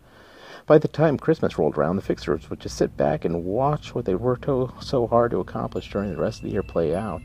By 0.66 0.78
the 0.78 0.88
time 0.88 1.16
Christmas 1.16 1.59
rolled 1.59 1.78
around, 1.78 1.94
the 1.94 2.02
fixers 2.02 2.50
would 2.50 2.59
just 2.59 2.76
sit 2.76 2.96
back 2.96 3.24
and 3.24 3.44
watch 3.44 3.94
what 3.94 4.04
they 4.04 4.16
worked 4.16 4.46
so 4.80 5.06
hard 5.06 5.30
to 5.30 5.38
accomplish 5.38 5.90
during 5.90 6.11
the 6.11 6.20
rest 6.20 6.38
of 6.38 6.44
the 6.44 6.50
year 6.50 6.64
play 6.64 6.92
out. 6.92 7.22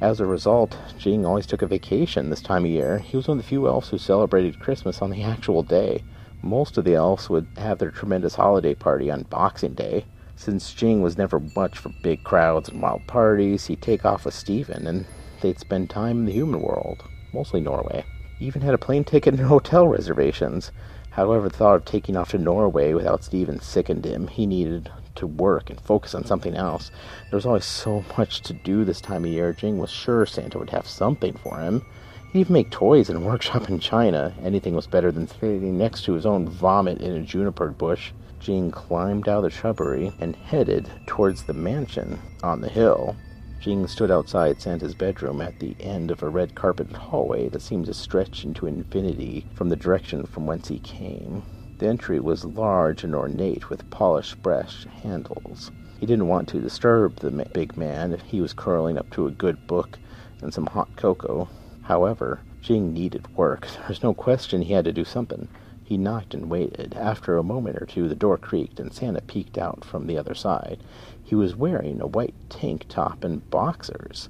As 0.00 0.20
a 0.20 0.26
result, 0.26 0.76
Jing 0.98 1.26
always 1.26 1.46
took 1.46 1.60
a 1.60 1.66
vacation 1.66 2.30
this 2.30 2.40
time 2.40 2.64
of 2.64 2.70
year. 2.70 2.98
He 2.98 3.16
was 3.16 3.28
one 3.28 3.38
of 3.38 3.44
the 3.44 3.48
few 3.48 3.68
elves 3.68 3.90
who 3.90 3.98
celebrated 3.98 4.58
Christmas 4.58 5.02
on 5.02 5.10
the 5.10 5.22
actual 5.22 5.62
day. 5.62 6.02
Most 6.44 6.76
of 6.76 6.84
the 6.84 6.96
elves 6.96 7.30
would 7.30 7.46
have 7.56 7.78
their 7.78 7.92
tremendous 7.92 8.34
holiday 8.34 8.74
party 8.74 9.12
on 9.12 9.22
Boxing 9.22 9.74
Day. 9.74 10.04
Since 10.34 10.74
Jing 10.74 11.00
was 11.00 11.16
never 11.16 11.38
much 11.38 11.78
for 11.78 11.92
big 12.02 12.24
crowds 12.24 12.68
and 12.68 12.82
wild 12.82 13.06
parties, 13.06 13.66
he'd 13.66 13.80
take 13.80 14.04
off 14.04 14.24
with 14.24 14.34
Stephen 14.34 14.88
and 14.88 15.06
they'd 15.40 15.60
spend 15.60 15.88
time 15.88 16.18
in 16.18 16.24
the 16.24 16.32
human 16.32 16.60
world, 16.60 17.04
mostly 17.32 17.60
Norway. 17.60 18.04
He 18.40 18.46
even 18.46 18.62
had 18.62 18.74
a 18.74 18.78
plane 18.78 19.04
ticket 19.04 19.34
and 19.34 19.42
hotel 19.46 19.86
reservations. 19.86 20.72
However, 21.10 21.48
the 21.48 21.56
thought 21.56 21.76
of 21.76 21.84
taking 21.84 22.16
off 22.16 22.30
to 22.30 22.38
Norway 22.38 22.92
without 22.92 23.22
Stephen 23.22 23.60
sickened 23.60 24.04
him. 24.04 24.26
He 24.26 24.44
needed 24.44 24.90
to 25.14 25.28
work 25.28 25.70
and 25.70 25.80
focus 25.80 26.12
on 26.12 26.24
something 26.24 26.56
else. 26.56 26.90
There 27.30 27.36
was 27.36 27.46
always 27.46 27.66
so 27.66 28.04
much 28.18 28.40
to 28.42 28.52
do 28.52 28.84
this 28.84 29.00
time 29.00 29.24
of 29.24 29.30
year. 29.30 29.52
Jing 29.52 29.78
was 29.78 29.90
sure 29.90 30.26
Santa 30.26 30.58
would 30.58 30.70
have 30.70 30.88
something 30.88 31.34
for 31.34 31.60
him. 31.60 31.84
He'd 32.32 32.40
even 32.40 32.54
make 32.54 32.70
toys 32.70 33.10
in 33.10 33.16
a 33.16 33.20
workshop 33.20 33.68
in 33.68 33.78
China. 33.78 34.32
Anything 34.42 34.74
was 34.74 34.86
better 34.86 35.12
than 35.12 35.28
sitting 35.28 35.76
next 35.76 36.04
to 36.04 36.14
his 36.14 36.24
own 36.24 36.48
vomit 36.48 37.02
in 37.02 37.14
a 37.14 37.22
juniper 37.22 37.68
bush. 37.68 38.12
Jing 38.40 38.70
climbed 38.70 39.28
out 39.28 39.38
of 39.38 39.42
the 39.44 39.50
shrubbery 39.50 40.12
and 40.18 40.34
headed 40.34 40.90
towards 41.04 41.42
the 41.42 41.52
mansion 41.52 42.18
on 42.42 42.62
the 42.62 42.70
hill. 42.70 43.16
Jing 43.60 43.86
stood 43.86 44.10
outside 44.10 44.62
Santa's 44.62 44.94
bedroom 44.94 45.42
at 45.42 45.58
the 45.58 45.76
end 45.78 46.10
of 46.10 46.22
a 46.22 46.28
red 46.30 46.54
carpeted 46.54 46.96
hallway 46.96 47.50
that 47.50 47.60
seemed 47.60 47.84
to 47.84 47.92
stretch 47.92 48.44
into 48.44 48.66
infinity 48.66 49.44
from 49.52 49.68
the 49.68 49.76
direction 49.76 50.24
from 50.24 50.46
whence 50.46 50.68
he 50.68 50.78
came. 50.78 51.42
The 51.80 51.86
entry 51.86 52.18
was 52.18 52.46
large 52.46 53.04
and 53.04 53.14
ornate 53.14 53.68
with 53.68 53.90
polished 53.90 54.42
brass 54.42 54.86
handles. 55.02 55.70
He 56.00 56.06
didn't 56.06 56.28
want 56.28 56.48
to 56.48 56.60
disturb 56.60 57.16
the 57.16 57.30
big 57.52 57.76
man 57.76 58.14
if 58.14 58.22
he 58.22 58.40
was 58.40 58.54
curling 58.54 58.96
up 58.96 59.10
to 59.10 59.26
a 59.26 59.30
good 59.30 59.66
book 59.66 59.98
and 60.40 60.52
some 60.52 60.66
hot 60.66 60.96
cocoa. 60.96 61.50
However, 61.82 62.40
Jing 62.60 62.92
needed 62.92 63.36
work. 63.36 63.66
There 63.76 63.88
was 63.88 64.02
no 64.02 64.14
question 64.14 64.62
he 64.62 64.72
had 64.72 64.84
to 64.84 64.92
do 64.92 65.04
something. 65.04 65.48
He 65.84 65.96
knocked 65.98 66.32
and 66.32 66.48
waited. 66.48 66.94
After 66.94 67.36
a 67.36 67.42
moment 67.42 67.76
or 67.80 67.86
two, 67.86 68.08
the 68.08 68.14
door 68.14 68.38
creaked 68.38 68.80
and 68.80 68.92
Santa 68.92 69.20
peeked 69.20 69.58
out 69.58 69.84
from 69.84 70.06
the 70.06 70.16
other 70.16 70.34
side. 70.34 70.78
He 71.22 71.34
was 71.34 71.56
wearing 71.56 72.00
a 72.00 72.06
white 72.06 72.34
tank 72.48 72.86
top 72.88 73.24
and 73.24 73.48
boxers. 73.50 74.28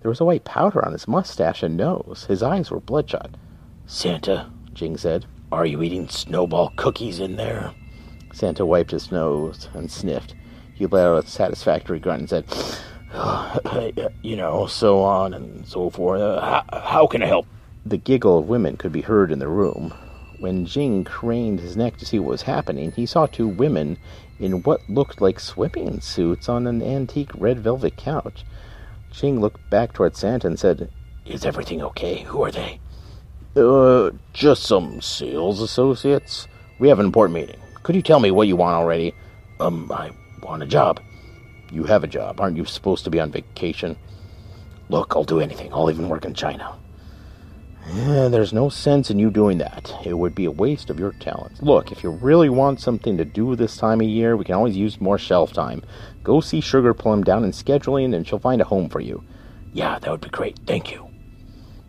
There 0.00 0.08
was 0.08 0.20
a 0.20 0.24
white 0.24 0.44
powder 0.44 0.84
on 0.84 0.92
his 0.92 1.06
mustache 1.06 1.62
and 1.62 1.76
nose. 1.76 2.26
His 2.28 2.42
eyes 2.42 2.70
were 2.70 2.80
bloodshot. 2.80 3.36
Santa, 3.86 4.50
Jing 4.72 4.96
said. 4.96 5.26
are 5.52 5.66
you 5.66 5.82
eating 5.82 6.08
snowball 6.08 6.72
cookies 6.76 7.20
in 7.20 7.36
there? 7.36 7.72
Santa 8.32 8.66
wiped 8.66 8.90
his 8.90 9.12
nose 9.12 9.68
and 9.72 9.90
sniffed. 9.90 10.34
He 10.74 10.86
let 10.86 11.06
out 11.06 11.24
a 11.24 11.28
satisfactory 11.28 12.00
grunt 12.00 12.20
and 12.20 12.28
said, 12.30 12.46
you 14.22 14.36
know, 14.36 14.66
so 14.66 15.02
on 15.02 15.34
and 15.34 15.66
so 15.66 15.90
forth. 15.90 16.20
Uh, 16.20 16.40
how, 16.40 16.80
how 16.80 17.06
can 17.06 17.22
I 17.22 17.26
help? 17.26 17.46
The 17.86 17.96
giggle 17.96 18.38
of 18.38 18.48
women 18.48 18.76
could 18.76 18.92
be 18.92 19.02
heard 19.02 19.30
in 19.30 19.38
the 19.38 19.48
room. 19.48 19.94
When 20.40 20.66
Jing 20.66 21.04
craned 21.04 21.60
his 21.60 21.76
neck 21.76 21.96
to 21.98 22.06
see 22.06 22.18
what 22.18 22.30
was 22.30 22.42
happening, 22.42 22.92
he 22.92 23.06
saw 23.06 23.26
two 23.26 23.46
women 23.46 23.98
in 24.38 24.62
what 24.62 24.80
looked 24.88 25.20
like 25.20 25.38
swimming 25.38 26.00
suits 26.00 26.48
on 26.48 26.66
an 26.66 26.82
antique 26.82 27.30
red 27.34 27.60
velvet 27.60 27.96
couch. 27.96 28.44
Jing 29.12 29.40
looked 29.40 29.70
back 29.70 29.92
toward 29.92 30.16
Santa 30.16 30.48
and 30.48 30.58
said, 30.58 30.90
Is 31.24 31.44
everything 31.44 31.82
okay? 31.82 32.22
Who 32.22 32.42
are 32.42 32.50
they? 32.50 32.80
Uh, 33.54 34.10
just 34.32 34.64
some 34.64 35.00
sales 35.00 35.60
associates. 35.60 36.48
We 36.80 36.88
have 36.88 36.98
an 36.98 37.06
important 37.06 37.34
meeting. 37.34 37.60
Could 37.84 37.94
you 37.94 38.02
tell 38.02 38.18
me 38.18 38.32
what 38.32 38.48
you 38.48 38.56
want 38.56 38.74
already? 38.74 39.14
Um, 39.60 39.90
I 39.92 40.10
want 40.42 40.64
a 40.64 40.66
job. 40.66 41.00
You 41.74 41.84
have 41.84 42.04
a 42.04 42.06
job. 42.06 42.40
Aren't 42.40 42.56
you 42.56 42.64
supposed 42.64 43.02
to 43.02 43.10
be 43.10 43.18
on 43.18 43.32
vacation? 43.32 43.96
Look, 44.88 45.14
I'll 45.16 45.24
do 45.24 45.40
anything. 45.40 45.72
I'll 45.74 45.90
even 45.90 46.08
work 46.08 46.24
in 46.24 46.32
China. 46.32 46.76
There's 47.92 48.52
no 48.52 48.68
sense 48.68 49.10
in 49.10 49.18
you 49.18 49.28
doing 49.30 49.58
that. 49.58 49.92
It 50.04 50.14
would 50.14 50.36
be 50.36 50.44
a 50.44 50.50
waste 50.50 50.88
of 50.88 51.00
your 51.00 51.12
talents. 51.12 51.60
Look, 51.60 51.90
if 51.90 52.04
you 52.04 52.10
really 52.10 52.48
want 52.48 52.80
something 52.80 53.16
to 53.16 53.24
do 53.24 53.56
this 53.56 53.76
time 53.76 54.00
of 54.00 54.06
year, 54.06 54.36
we 54.36 54.44
can 54.44 54.54
always 54.54 54.76
use 54.76 55.00
more 55.00 55.18
shelf 55.18 55.52
time. 55.52 55.82
Go 56.22 56.40
see 56.40 56.60
Sugar 56.60 56.94
Plum 56.94 57.24
down 57.24 57.44
in 57.44 57.50
scheduling, 57.50 58.14
and 58.14 58.26
she'll 58.26 58.38
find 58.38 58.62
a 58.62 58.64
home 58.64 58.88
for 58.88 59.00
you. 59.00 59.24
Yeah, 59.72 59.98
that 59.98 60.10
would 60.10 60.20
be 60.20 60.30
great. 60.30 60.60
Thank 60.66 60.92
you. 60.92 61.10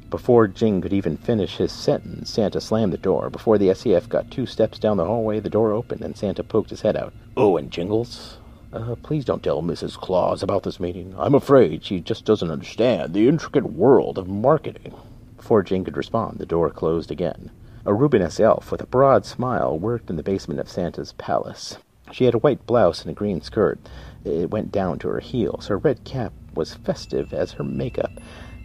Before 0.10 0.48
Jing 0.48 0.82
could 0.82 0.94
even 0.94 1.16
finish 1.16 1.58
his 1.58 1.72
sentence, 1.72 2.32
Santa 2.32 2.60
slammed 2.60 2.92
the 2.92 2.98
door. 2.98 3.30
Before 3.30 3.58
the 3.58 3.74
SEF 3.74 4.10
got 4.10 4.32
two 4.32 4.48
steps 4.48 4.80
down 4.80 4.98
the 4.98 5.06
hallway, 5.06 5.40
the 5.40 5.50
door 5.50 5.72
opened, 5.74 6.02
and 6.02 6.18
Santa 6.18 6.44
poked 6.44 6.72
his 6.72 6.82
head 6.82 6.98
out. 6.98 7.14
Oh, 7.38 7.56
and 7.56 7.70
Jingles? 7.72 8.40
Uh, 8.76 8.94
please 8.96 9.24
don't 9.24 9.42
tell 9.42 9.62
Mrs. 9.62 9.94
Claus 9.94 10.44
about 10.44 10.64
this 10.64 10.82
meeting. 10.82 11.16
I'm 11.18 11.34
afraid 11.34 11.86
she 11.86 12.02
just 12.02 12.26
doesn't 12.26 12.52
understand 12.52 13.14
the 13.14 13.30
intricate 13.30 13.72
world 13.72 14.18
of 14.18 14.28
marketing. 14.28 14.94
Before 15.38 15.64
Jing 15.64 15.86
could 15.86 15.96
respond, 15.96 16.40
the 16.40 16.46
door 16.46 16.70
closed 16.70 17.10
again. 17.10 17.52
A 17.86 17.94
Rubiness 17.94 18.38
elf 18.38 18.74
with 18.74 18.82
a 18.82 18.86
broad 18.86 19.26
smile 19.26 19.80
worked 19.80 20.10
in 20.10 20.18
the 20.18 20.24
basement 20.24 20.60
of 20.60 20.68
Santa's 20.68 21.14
palace. 21.14 21.78
She 22.12 22.26
had 22.26 22.34
a 22.34 22.40
white 22.40 22.66
blouse 22.66 23.02
and 23.02 23.10
a 23.10 23.14
green 23.14 23.42
skirt. 23.42 23.80
It 24.26 24.52
went 24.52 24.74
down 24.74 25.00
to 25.00 25.08
her 25.08 25.22
heels. 25.22 25.68
Her 25.68 25.78
red 25.78 26.04
cap 26.04 26.34
was 26.54 26.74
festive 26.74 27.34
as 27.34 27.54
her 27.54 27.64
makeup. 27.64 28.12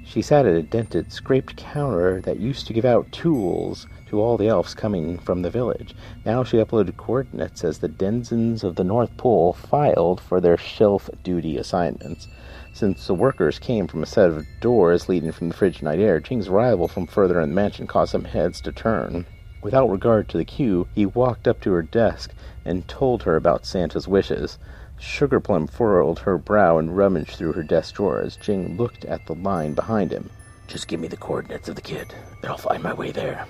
She 0.05 0.23
sat 0.23 0.45
at 0.45 0.57
a 0.57 0.63
dented, 0.63 1.13
scraped 1.13 1.57
counter 1.57 2.21
that 2.23 2.41
used 2.41 2.67
to 2.67 2.73
give 2.73 2.85
out 2.85 3.13
tools 3.13 3.87
to 4.11 4.21
all 4.21 4.37
the 4.37 4.49
elves 4.49 4.75
coming 4.75 5.17
from 5.19 5.43
the 5.43 5.51
village. 5.51 5.95
Now 6.25 6.43
she 6.43 6.57
uploaded 6.57 6.97
coordinates 6.97 7.63
as 7.63 7.79
the 7.79 7.87
denizens 7.87 8.65
of 8.65 8.75
the 8.75 8.83
North 8.83 9.17
Pole 9.17 9.53
filed 9.53 10.21
for 10.21 10.41
their 10.41 10.57
shelf 10.57 11.09
duty 11.23 11.57
assignments. 11.57 12.27
Since 12.73 13.07
the 13.07 13.15
workers 13.15 13.61
came 13.61 13.87
from 13.87 14.03
a 14.03 14.07
set 14.07 14.29
of 14.29 14.47
doors 14.61 15.09
leading 15.09 15.31
from 15.31 15.49
the 15.49 15.55
frigid 15.55 15.85
night 15.85 16.01
air, 16.01 16.19
Jing's 16.19 16.49
arrival 16.49 16.89
from 16.89 17.07
further 17.07 17.41
in 17.41 17.51
the 17.51 17.55
mansion 17.55 17.87
caused 17.87 18.11
some 18.11 18.25
heads 18.25 18.61
to 18.63 18.73
turn. 18.73 19.27
Without 19.63 19.89
regard 19.89 20.29
to 20.31 20.39
the 20.39 20.45
queue, 20.45 20.89
he 20.93 21.07
walked 21.07 21.47
up 21.47 21.61
to 21.61 21.71
her 21.71 21.83
desk 21.83 22.33
and 22.65 22.89
told 22.89 23.23
her 23.23 23.37
about 23.37 23.65
Santa's 23.65 24.09
wishes. 24.09 24.59
Sugarplum 24.99 25.69
furrowed 25.69 26.19
her 26.21 26.37
brow 26.37 26.79
and 26.79 26.97
rummaged 26.97 27.37
through 27.37 27.53
her 27.53 27.63
desk 27.63 27.95
drawers. 27.95 28.37
Jing 28.37 28.77
looked 28.77 29.05
at 29.05 29.25
the 29.27 29.37
line 29.37 29.75
behind 29.75 30.11
him. 30.11 30.31
Just 30.67 30.89
give 30.89 30.99
me 30.99 31.07
the 31.07 31.17
coordinates 31.17 31.69
of 31.69 31.77
the 31.77 31.81
kid, 31.81 32.13
and 32.43 32.51
I'll 32.51 32.57
find 32.57 32.83
my 32.83 32.93
way 32.93 33.13
there. 33.13 33.47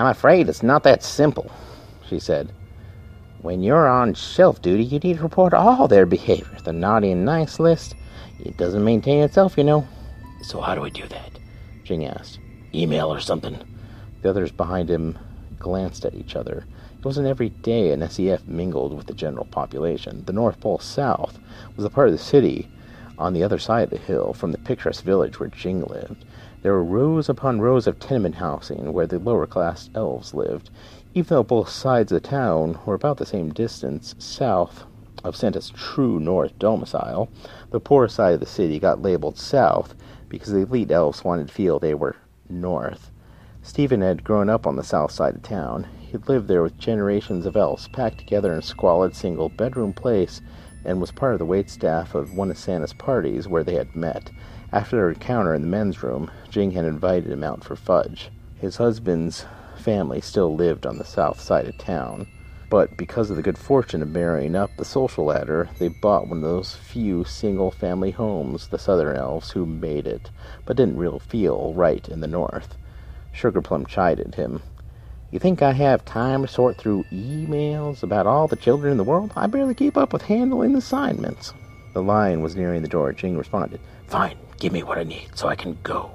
I'm 0.00 0.06
afraid 0.06 0.48
it's 0.48 0.62
not 0.62 0.82
that 0.84 1.02
simple, 1.02 1.52
she 2.08 2.18
said. 2.18 2.50
When 3.42 3.62
you're 3.62 3.86
on 3.86 4.14
shelf 4.14 4.62
duty, 4.62 4.82
you 4.82 4.98
need 4.98 5.18
to 5.18 5.22
report 5.22 5.52
all 5.52 5.88
their 5.88 6.06
behavior. 6.06 6.56
The 6.64 6.72
naughty 6.72 7.10
and 7.10 7.26
nice 7.26 7.60
list, 7.60 7.94
it 8.38 8.56
doesn't 8.56 8.82
maintain 8.82 9.22
itself, 9.22 9.58
you 9.58 9.64
know. 9.64 9.86
So 10.40 10.62
how 10.62 10.74
do 10.74 10.80
we 10.80 10.88
do 10.88 11.06
that? 11.08 11.38
Jing 11.84 12.06
asked. 12.06 12.38
Email 12.74 13.12
or 13.12 13.20
something? 13.20 13.58
The 14.22 14.30
others 14.30 14.50
behind 14.50 14.88
him 14.88 15.18
glanced 15.58 16.06
at 16.06 16.14
each 16.14 16.34
other. 16.34 16.64
It 16.98 17.04
wasn't 17.04 17.28
every 17.28 17.50
day 17.50 17.92
an 17.92 18.08
SEF 18.08 18.46
mingled 18.46 18.96
with 18.96 19.06
the 19.06 19.12
general 19.12 19.44
population. 19.44 20.24
The 20.24 20.32
North 20.32 20.60
Pole 20.60 20.78
South 20.78 21.38
was 21.76 21.84
a 21.84 21.90
part 21.90 22.08
of 22.08 22.12
the 22.12 22.18
city 22.18 22.70
on 23.18 23.34
the 23.34 23.42
other 23.42 23.58
side 23.58 23.84
of 23.84 23.90
the 23.90 23.98
hill 23.98 24.32
from 24.32 24.52
the 24.52 24.58
picturesque 24.58 25.04
village 25.04 25.38
where 25.38 25.50
Jing 25.50 25.84
lived. 25.84 26.24
There 26.62 26.72
were 26.74 26.84
rows 26.84 27.28
upon 27.28 27.62
rows 27.62 27.86
of 27.86 27.98
tenement 27.98 28.34
housing 28.34 28.92
where 28.92 29.06
the 29.06 29.18
lower 29.18 29.46
class 29.46 29.88
elves 29.94 30.34
lived. 30.34 30.68
Even 31.14 31.28
though 31.28 31.42
both 31.42 31.70
sides 31.70 32.12
of 32.12 32.22
the 32.22 32.28
town 32.28 32.78
were 32.84 32.94
about 32.94 33.16
the 33.16 33.24
same 33.24 33.50
distance 33.50 34.14
south 34.18 34.84
of 35.24 35.36
Santa's 35.36 35.70
true 35.70 36.20
north 36.20 36.58
domicile, 36.58 37.30
the 37.70 37.80
poor 37.80 38.08
side 38.08 38.34
of 38.34 38.40
the 38.40 38.46
city 38.46 38.78
got 38.78 39.00
labeled 39.00 39.38
south 39.38 39.94
because 40.28 40.52
the 40.52 40.60
elite 40.60 40.90
elves 40.90 41.24
wanted 41.24 41.48
to 41.48 41.54
feel 41.54 41.78
they 41.78 41.94
were 41.94 42.16
north. 42.48 43.10
Stephen 43.62 44.02
had 44.02 44.24
grown 44.24 44.50
up 44.50 44.66
on 44.66 44.76
the 44.76 44.84
south 44.84 45.12
side 45.12 45.36
of 45.36 45.42
town. 45.42 45.86
He'd 45.98 46.28
lived 46.28 46.48
there 46.48 46.62
with 46.62 46.78
generations 46.78 47.46
of 47.46 47.56
elves 47.56 47.88
packed 47.88 48.18
together 48.18 48.52
in 48.52 48.58
a 48.58 48.62
squalid 48.62 49.14
single 49.16 49.48
bedroom 49.48 49.92
place 49.92 50.42
and 50.84 51.00
was 51.00 51.10
part 51.10 51.32
of 51.34 51.38
the 51.38 51.46
wait 51.46 51.70
staff 51.70 52.14
of 52.14 52.34
one 52.34 52.50
of 52.50 52.58
Santa's 52.58 52.92
parties 52.92 53.48
where 53.48 53.64
they 53.64 53.74
had 53.74 53.94
met. 53.96 54.30
After 54.72 54.96
their 54.96 55.08
encounter 55.08 55.52
in 55.52 55.62
the 55.62 55.68
men's 55.68 56.00
room, 56.00 56.30
Jing 56.48 56.70
had 56.72 56.84
invited 56.84 57.30
him 57.30 57.42
out 57.42 57.64
for 57.64 57.74
fudge. 57.74 58.30
His 58.54 58.76
husband's 58.76 59.44
family 59.76 60.20
still 60.20 60.54
lived 60.54 60.86
on 60.86 60.98
the 60.98 61.04
south 61.04 61.40
side 61.40 61.66
of 61.66 61.76
town, 61.76 62.28
but 62.68 62.96
because 62.96 63.30
of 63.30 63.36
the 63.36 63.42
good 63.42 63.58
fortune 63.58 64.00
of 64.00 64.10
marrying 64.10 64.54
up 64.54 64.76
the 64.76 64.84
social 64.84 65.24
ladder, 65.24 65.70
they 65.80 65.88
bought 65.88 66.28
one 66.28 66.36
of 66.36 66.44
those 66.44 66.76
few 66.76 67.24
single 67.24 67.72
family 67.72 68.12
homes, 68.12 68.68
the 68.68 68.78
southern 68.78 69.16
elves 69.16 69.50
who 69.50 69.66
made 69.66 70.06
it, 70.06 70.30
but 70.66 70.76
didn't 70.76 70.98
really 70.98 71.18
feel 71.18 71.74
right 71.74 72.08
in 72.08 72.20
the 72.20 72.28
north. 72.28 72.78
Sugarplum 73.32 73.86
chided 73.86 74.36
him. 74.36 74.62
You 75.32 75.40
think 75.40 75.62
I 75.62 75.72
have 75.72 76.04
time 76.04 76.42
to 76.42 76.48
sort 76.48 76.76
through 76.76 77.06
emails 77.12 78.04
about 78.04 78.28
all 78.28 78.46
the 78.46 78.54
children 78.54 78.92
in 78.92 78.98
the 78.98 79.04
world? 79.04 79.32
I 79.34 79.48
barely 79.48 79.74
keep 79.74 79.96
up 79.96 80.12
with 80.12 80.22
handling 80.22 80.76
assignments. 80.76 81.54
The 81.92 82.02
line 82.02 82.40
was 82.40 82.54
nearing 82.54 82.82
the 82.82 82.88
door. 82.88 83.12
Jing 83.12 83.36
responded, 83.36 83.80
Fine, 84.06 84.36
give 84.58 84.72
me 84.72 84.82
what 84.82 84.98
I 84.98 85.02
need 85.02 85.30
so 85.34 85.48
I 85.48 85.56
can 85.56 85.76
go. 85.82 86.12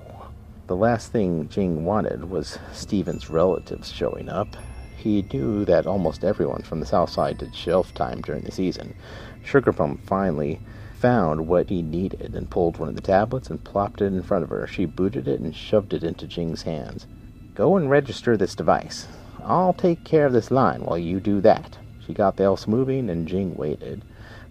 The 0.68 0.76
last 0.76 1.12
thing 1.12 1.50
Jing 1.50 1.84
wanted 1.86 2.30
was 2.30 2.58
Stephen's 2.72 3.30
relatives 3.30 3.92
showing 3.92 4.30
up. 4.30 4.56
He 4.96 5.22
knew 5.34 5.66
that 5.66 5.86
almost 5.86 6.24
everyone 6.24 6.64
from 6.64 6.80
the 6.80 6.86
south 6.86 7.10
side 7.10 7.38
did 7.38 7.54
shelf 7.54 7.94
time 7.94 8.22
during 8.22 8.44
the 8.44 8.52
season. 8.52 8.96
Sugarplum 9.44 9.98
finally 9.98 10.60
found 10.98 11.48
what 11.48 11.70
he 11.70 11.82
needed 11.82 12.34
and 12.34 12.50
pulled 12.50 12.78
one 12.78 12.90
of 12.90 12.96
the 12.96 13.02
tablets 13.02 13.50
and 13.50 13.64
plopped 13.64 14.02
it 14.02 14.06
in 14.06 14.24
front 14.24 14.44
of 14.44 14.50
her. 14.50 14.66
She 14.66 14.86
booted 14.86 15.28
it 15.28 15.42
and 15.42 15.56
shoved 15.56 15.94
it 15.94 16.04
into 16.04 16.26
Jing's 16.26 16.64
hands. 16.64 17.06
Go 17.54 17.76
and 17.76 17.90
register 17.90 18.36
this 18.38 18.56
device. 18.56 19.08
I'll 19.44 19.74
take 19.74 20.04
care 20.04 20.26
of 20.26 20.34
this 20.34 20.50
line 20.50 20.84
while 20.84 20.98
you 20.98 21.20
do 21.20 21.42
that. 21.42 21.78
She 22.06 22.14
got 22.14 22.38
the 22.38 22.46
elves 22.46 22.68
moving, 22.68 23.10
and 23.10 23.28
Jing 23.28 23.56
waited 23.56 24.04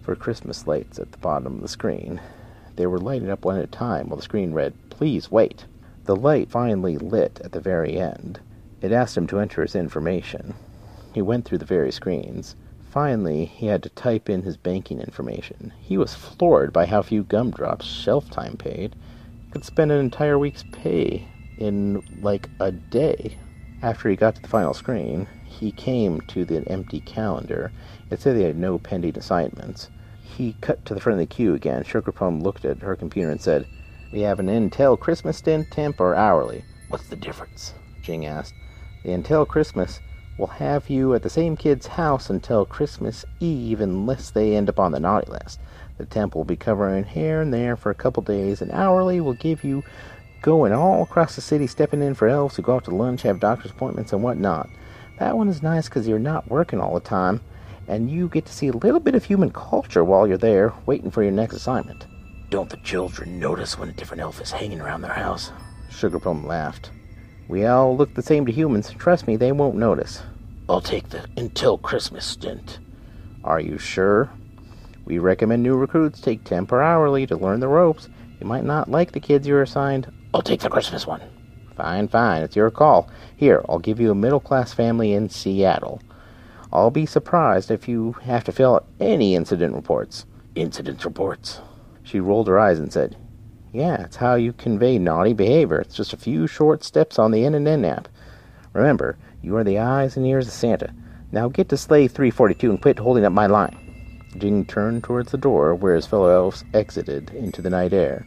for 0.05 0.15
Christmas 0.15 0.67
lights 0.67 0.99
at 0.99 1.11
the 1.11 1.17
bottom 1.17 1.55
of 1.55 1.61
the 1.61 1.67
screen. 1.67 2.21
They 2.75 2.85
were 2.85 2.99
lighting 2.99 3.31
up 3.31 3.43
one 3.43 3.57
at 3.57 3.63
a 3.63 3.67
time 3.67 4.07
while 4.07 4.17
the 4.17 4.21
screen 4.21 4.53
read, 4.53 4.73
Please 4.91 5.31
wait. 5.31 5.65
The 6.03 6.15
light 6.15 6.51
finally 6.51 6.97
lit 6.97 7.41
at 7.43 7.51
the 7.51 7.59
very 7.59 7.97
end. 7.97 8.39
It 8.81 8.91
asked 8.91 9.17
him 9.17 9.25
to 9.27 9.39
enter 9.39 9.63
his 9.63 9.75
information. 9.75 10.53
He 11.13 11.23
went 11.23 11.45
through 11.45 11.57
the 11.57 11.65
various 11.65 11.95
screens. 11.95 12.55
Finally, 12.91 13.45
he 13.45 13.65
had 13.65 13.81
to 13.81 13.89
type 13.89 14.29
in 14.29 14.43
his 14.43 14.57
banking 14.57 15.01
information. 15.01 15.73
He 15.81 15.97
was 15.97 16.13
floored 16.13 16.71
by 16.71 16.85
how 16.85 17.01
few 17.01 17.23
gumdrops 17.23 17.85
shelf 17.85 18.29
time 18.29 18.57
paid. 18.57 18.95
He 19.45 19.51
could 19.51 19.65
spend 19.65 19.91
an 19.91 19.99
entire 19.99 20.37
week's 20.37 20.63
pay 20.71 21.27
in 21.57 22.03
like 22.21 22.47
a 22.59 22.71
day. 22.71 23.37
After 23.81 24.09
he 24.09 24.15
got 24.15 24.35
to 24.35 24.41
the 24.41 24.47
final 24.47 24.73
screen, 24.75 25.27
he 25.43 25.71
came 25.71 26.21
to 26.27 26.45
the 26.45 26.67
empty 26.67 26.99
calendar. 26.99 27.71
It 28.11 28.21
said 28.21 28.35
he 28.35 28.43
had 28.43 28.57
no 28.57 28.77
pending 28.77 29.17
assignments. 29.17 29.89
He 30.25 30.55
cut 30.61 30.85
to 30.85 30.93
the 30.93 30.99
front 30.99 31.19
of 31.21 31.27
the 31.27 31.33
queue 31.33 31.53
again. 31.53 31.83
Sugarplum 31.83 32.41
looked 32.41 32.65
at 32.65 32.81
her 32.81 32.95
computer 32.95 33.31
and 33.31 33.39
said, 33.39 33.67
We 34.11 34.21
have 34.21 34.39
an 34.39 34.47
Intel 34.47 34.99
Christmas 34.99 35.37
stint, 35.37 35.71
temp 35.71 35.99
or 35.99 36.15
hourly. 36.15 36.65
What's 36.89 37.07
the 37.07 37.15
difference? 37.15 37.73
Jing 38.01 38.25
asked. 38.25 38.53
The 39.03 39.11
Intel 39.11 39.47
Christmas 39.47 39.99
will 40.37 40.47
have 40.47 40.89
you 40.89 41.13
at 41.13 41.23
the 41.23 41.29
same 41.29 41.55
kid's 41.55 41.87
house 41.87 42.29
until 42.29 42.65
Christmas 42.65 43.23
Eve 43.39 43.79
unless 43.79 44.31
they 44.31 44.55
end 44.55 44.67
up 44.67 44.79
on 44.79 44.91
the 44.91 44.99
naughty 44.99 45.31
list. 45.31 45.59
The 45.97 46.05
temp 46.05 46.35
will 46.35 46.43
be 46.43 46.57
covering 46.57 47.05
here 47.05 47.39
and 47.39 47.53
there 47.53 47.77
for 47.77 47.89
a 47.89 47.95
couple 47.95 48.21
days, 48.21 48.61
and 48.61 48.71
hourly 48.71 49.21
will 49.21 49.33
give 49.33 49.63
you 49.63 49.83
going 50.41 50.73
all 50.73 51.03
across 51.03 51.35
the 51.35 51.41
city, 51.41 51.67
stepping 51.67 52.01
in 52.01 52.13
for 52.13 52.27
elves 52.27 52.55
who 52.55 52.61
go 52.61 52.75
out 52.75 52.83
to 52.85 52.91
lunch, 52.91 53.21
have 53.21 53.39
doctor's 53.39 53.71
appointments, 53.71 54.11
and 54.11 54.21
whatnot. 54.21 54.69
That 55.19 55.37
one 55.37 55.47
is 55.47 55.63
nice 55.63 55.87
because 55.87 56.07
you're 56.07 56.19
not 56.19 56.49
working 56.49 56.81
all 56.81 56.93
the 56.93 56.99
time, 56.99 57.41
and 57.87 58.09
you 58.09 58.27
get 58.29 58.45
to 58.45 58.53
see 58.53 58.67
a 58.67 58.73
little 58.73 58.99
bit 58.99 59.15
of 59.15 59.23
human 59.23 59.51
culture 59.51 60.03
while 60.03 60.27
you're 60.27 60.37
there, 60.37 60.73
waiting 60.85 61.11
for 61.11 61.23
your 61.23 61.31
next 61.31 61.55
assignment. 61.55 62.05
Don't 62.49 62.69
the 62.69 62.77
children 62.77 63.39
notice 63.39 63.77
when 63.77 63.89
a 63.89 63.93
different 63.93 64.21
elf 64.21 64.41
is 64.41 64.51
hanging 64.51 64.81
around 64.81 65.01
their 65.01 65.13
house? 65.13 65.51
Sugarplum 65.89 66.45
laughed. 66.45 66.91
We 67.47 67.65
all 67.65 67.95
look 67.95 68.13
the 68.13 68.21
same 68.21 68.45
to 68.45 68.51
humans. 68.51 68.91
Trust 68.97 69.27
me, 69.27 69.35
they 69.35 69.51
won't 69.51 69.75
notice. 69.75 70.23
I'll 70.67 70.81
take 70.81 71.09
the 71.09 71.25
until 71.37 71.77
Christmas 71.77 72.25
stint. 72.25 72.79
Are 73.43 73.59
you 73.59 73.77
sure? 73.77 74.31
We 75.05 75.19
recommend 75.19 75.61
new 75.61 75.75
recruits 75.75 76.19
take 76.19 76.43
10 76.43 76.65
per 76.65 76.81
hourly 76.81 77.27
to 77.27 77.35
learn 77.35 77.59
the 77.59 77.67
ropes. 77.67 78.09
You 78.39 78.47
might 78.47 78.63
not 78.63 78.89
like 78.89 79.11
the 79.11 79.19
kids 79.19 79.47
you're 79.47 79.61
assigned. 79.61 80.11
I'll 80.33 80.41
take 80.41 80.61
the 80.61 80.69
Christmas 80.69 81.05
one. 81.05 81.21
Fine, 81.75 82.07
fine. 82.07 82.41
It's 82.41 82.55
your 82.55 82.71
call. 82.71 83.09
Here, 83.35 83.63
I'll 83.69 83.79
give 83.79 83.99
you 83.99 84.09
a 84.11 84.15
middle 84.15 84.39
class 84.39 84.73
family 84.73 85.13
in 85.13 85.29
Seattle. 85.29 86.01
I'll 86.73 86.91
be 86.91 87.05
surprised 87.05 87.71
if 87.71 87.87
you 87.87 88.13
have 88.23 88.43
to 88.45 88.51
fill 88.51 88.75
out 88.75 88.87
any 88.99 89.35
incident 89.35 89.75
reports. 89.75 90.25
Incident 90.55 91.05
reports. 91.05 91.61
She 92.03 92.19
rolled 92.19 92.47
her 92.47 92.59
eyes 92.59 92.79
and 92.79 92.91
said, 92.91 93.17
Yeah, 93.73 94.03
it's 94.03 94.17
how 94.17 94.35
you 94.35 94.53
convey 94.53 94.99
naughty 94.99 95.33
behavior. 95.33 95.79
It's 95.79 95.95
just 95.95 96.13
a 96.13 96.17
few 96.17 96.47
short 96.47 96.83
steps 96.83 97.17
on 97.17 97.31
the 97.31 97.45
in 97.45 97.55
and 97.55 97.67
in 97.67 97.85
app. 97.85 98.07
Remember, 98.73 99.17
you 99.41 99.55
are 99.57 99.63
the 99.63 99.79
eyes 99.79 100.17
and 100.17 100.25
ears 100.25 100.47
of 100.47 100.53
Santa. 100.53 100.93
Now 101.31 101.49
get 101.49 101.69
to 101.69 101.77
sleigh 101.77 102.07
342 102.07 102.69
and 102.69 102.81
quit 102.81 102.99
holding 102.99 103.25
up 103.25 103.33
my 103.33 103.47
line. 103.47 103.77
Jing 104.37 104.65
turned 104.65 105.03
towards 105.03 105.31
the 105.31 105.37
door 105.37 105.75
where 105.75 105.95
his 105.95 106.05
fellow 106.05 106.29
elves 106.29 106.63
exited 106.73 107.29
into 107.31 107.61
the 107.61 107.69
night 107.69 107.93
air. 107.93 108.25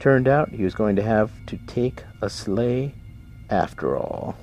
Turned 0.00 0.28
out 0.28 0.50
he 0.50 0.62
was 0.62 0.74
going 0.74 0.94
to 0.96 1.02
have 1.02 1.32
to 1.46 1.56
take 1.66 2.04
a 2.22 2.30
sleigh 2.30 2.94
after 3.50 3.96
all. 3.96 4.36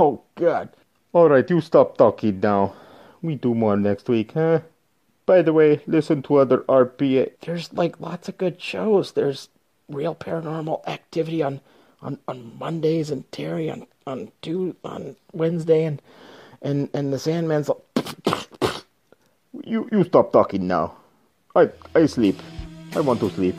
Oh, 0.00 0.22
God. 0.34 0.70
All 1.12 1.28
right, 1.28 1.48
you 1.50 1.60
stop 1.60 1.98
talking 1.98 2.40
now. 2.40 2.72
We 3.20 3.34
do 3.34 3.54
more 3.54 3.76
next 3.76 4.08
week, 4.08 4.32
huh? 4.32 4.60
By 5.26 5.42
the 5.42 5.52
way, 5.52 5.82
listen 5.86 6.22
to 6.22 6.36
other 6.36 6.58
RPA. 6.60 7.32
There's 7.42 7.70
like 7.74 8.00
lots 8.00 8.26
of 8.26 8.38
good 8.38 8.62
shows. 8.62 9.12
There's 9.12 9.50
Real 9.90 10.14
Paranormal 10.14 10.88
Activity 10.88 11.42
on 11.42 11.60
on, 12.00 12.18
on 12.26 12.56
Mondays 12.58 13.10
and 13.10 13.30
Terry 13.30 13.70
on 13.70 13.86
on 14.06 14.32
two 14.40 14.74
on 14.82 15.16
Wednesday 15.34 15.84
and 15.84 16.00
and 16.62 16.88
and 16.94 17.12
the 17.12 17.18
Sandman's. 17.18 17.68
like, 17.68 18.84
You 19.62 19.86
you 19.92 20.04
stop 20.04 20.32
talking 20.32 20.66
now. 20.66 20.96
I 21.54 21.68
I 21.94 22.06
sleep. 22.06 22.40
I 22.96 23.00
want 23.00 23.20
to 23.20 23.28
sleep. 23.28 23.56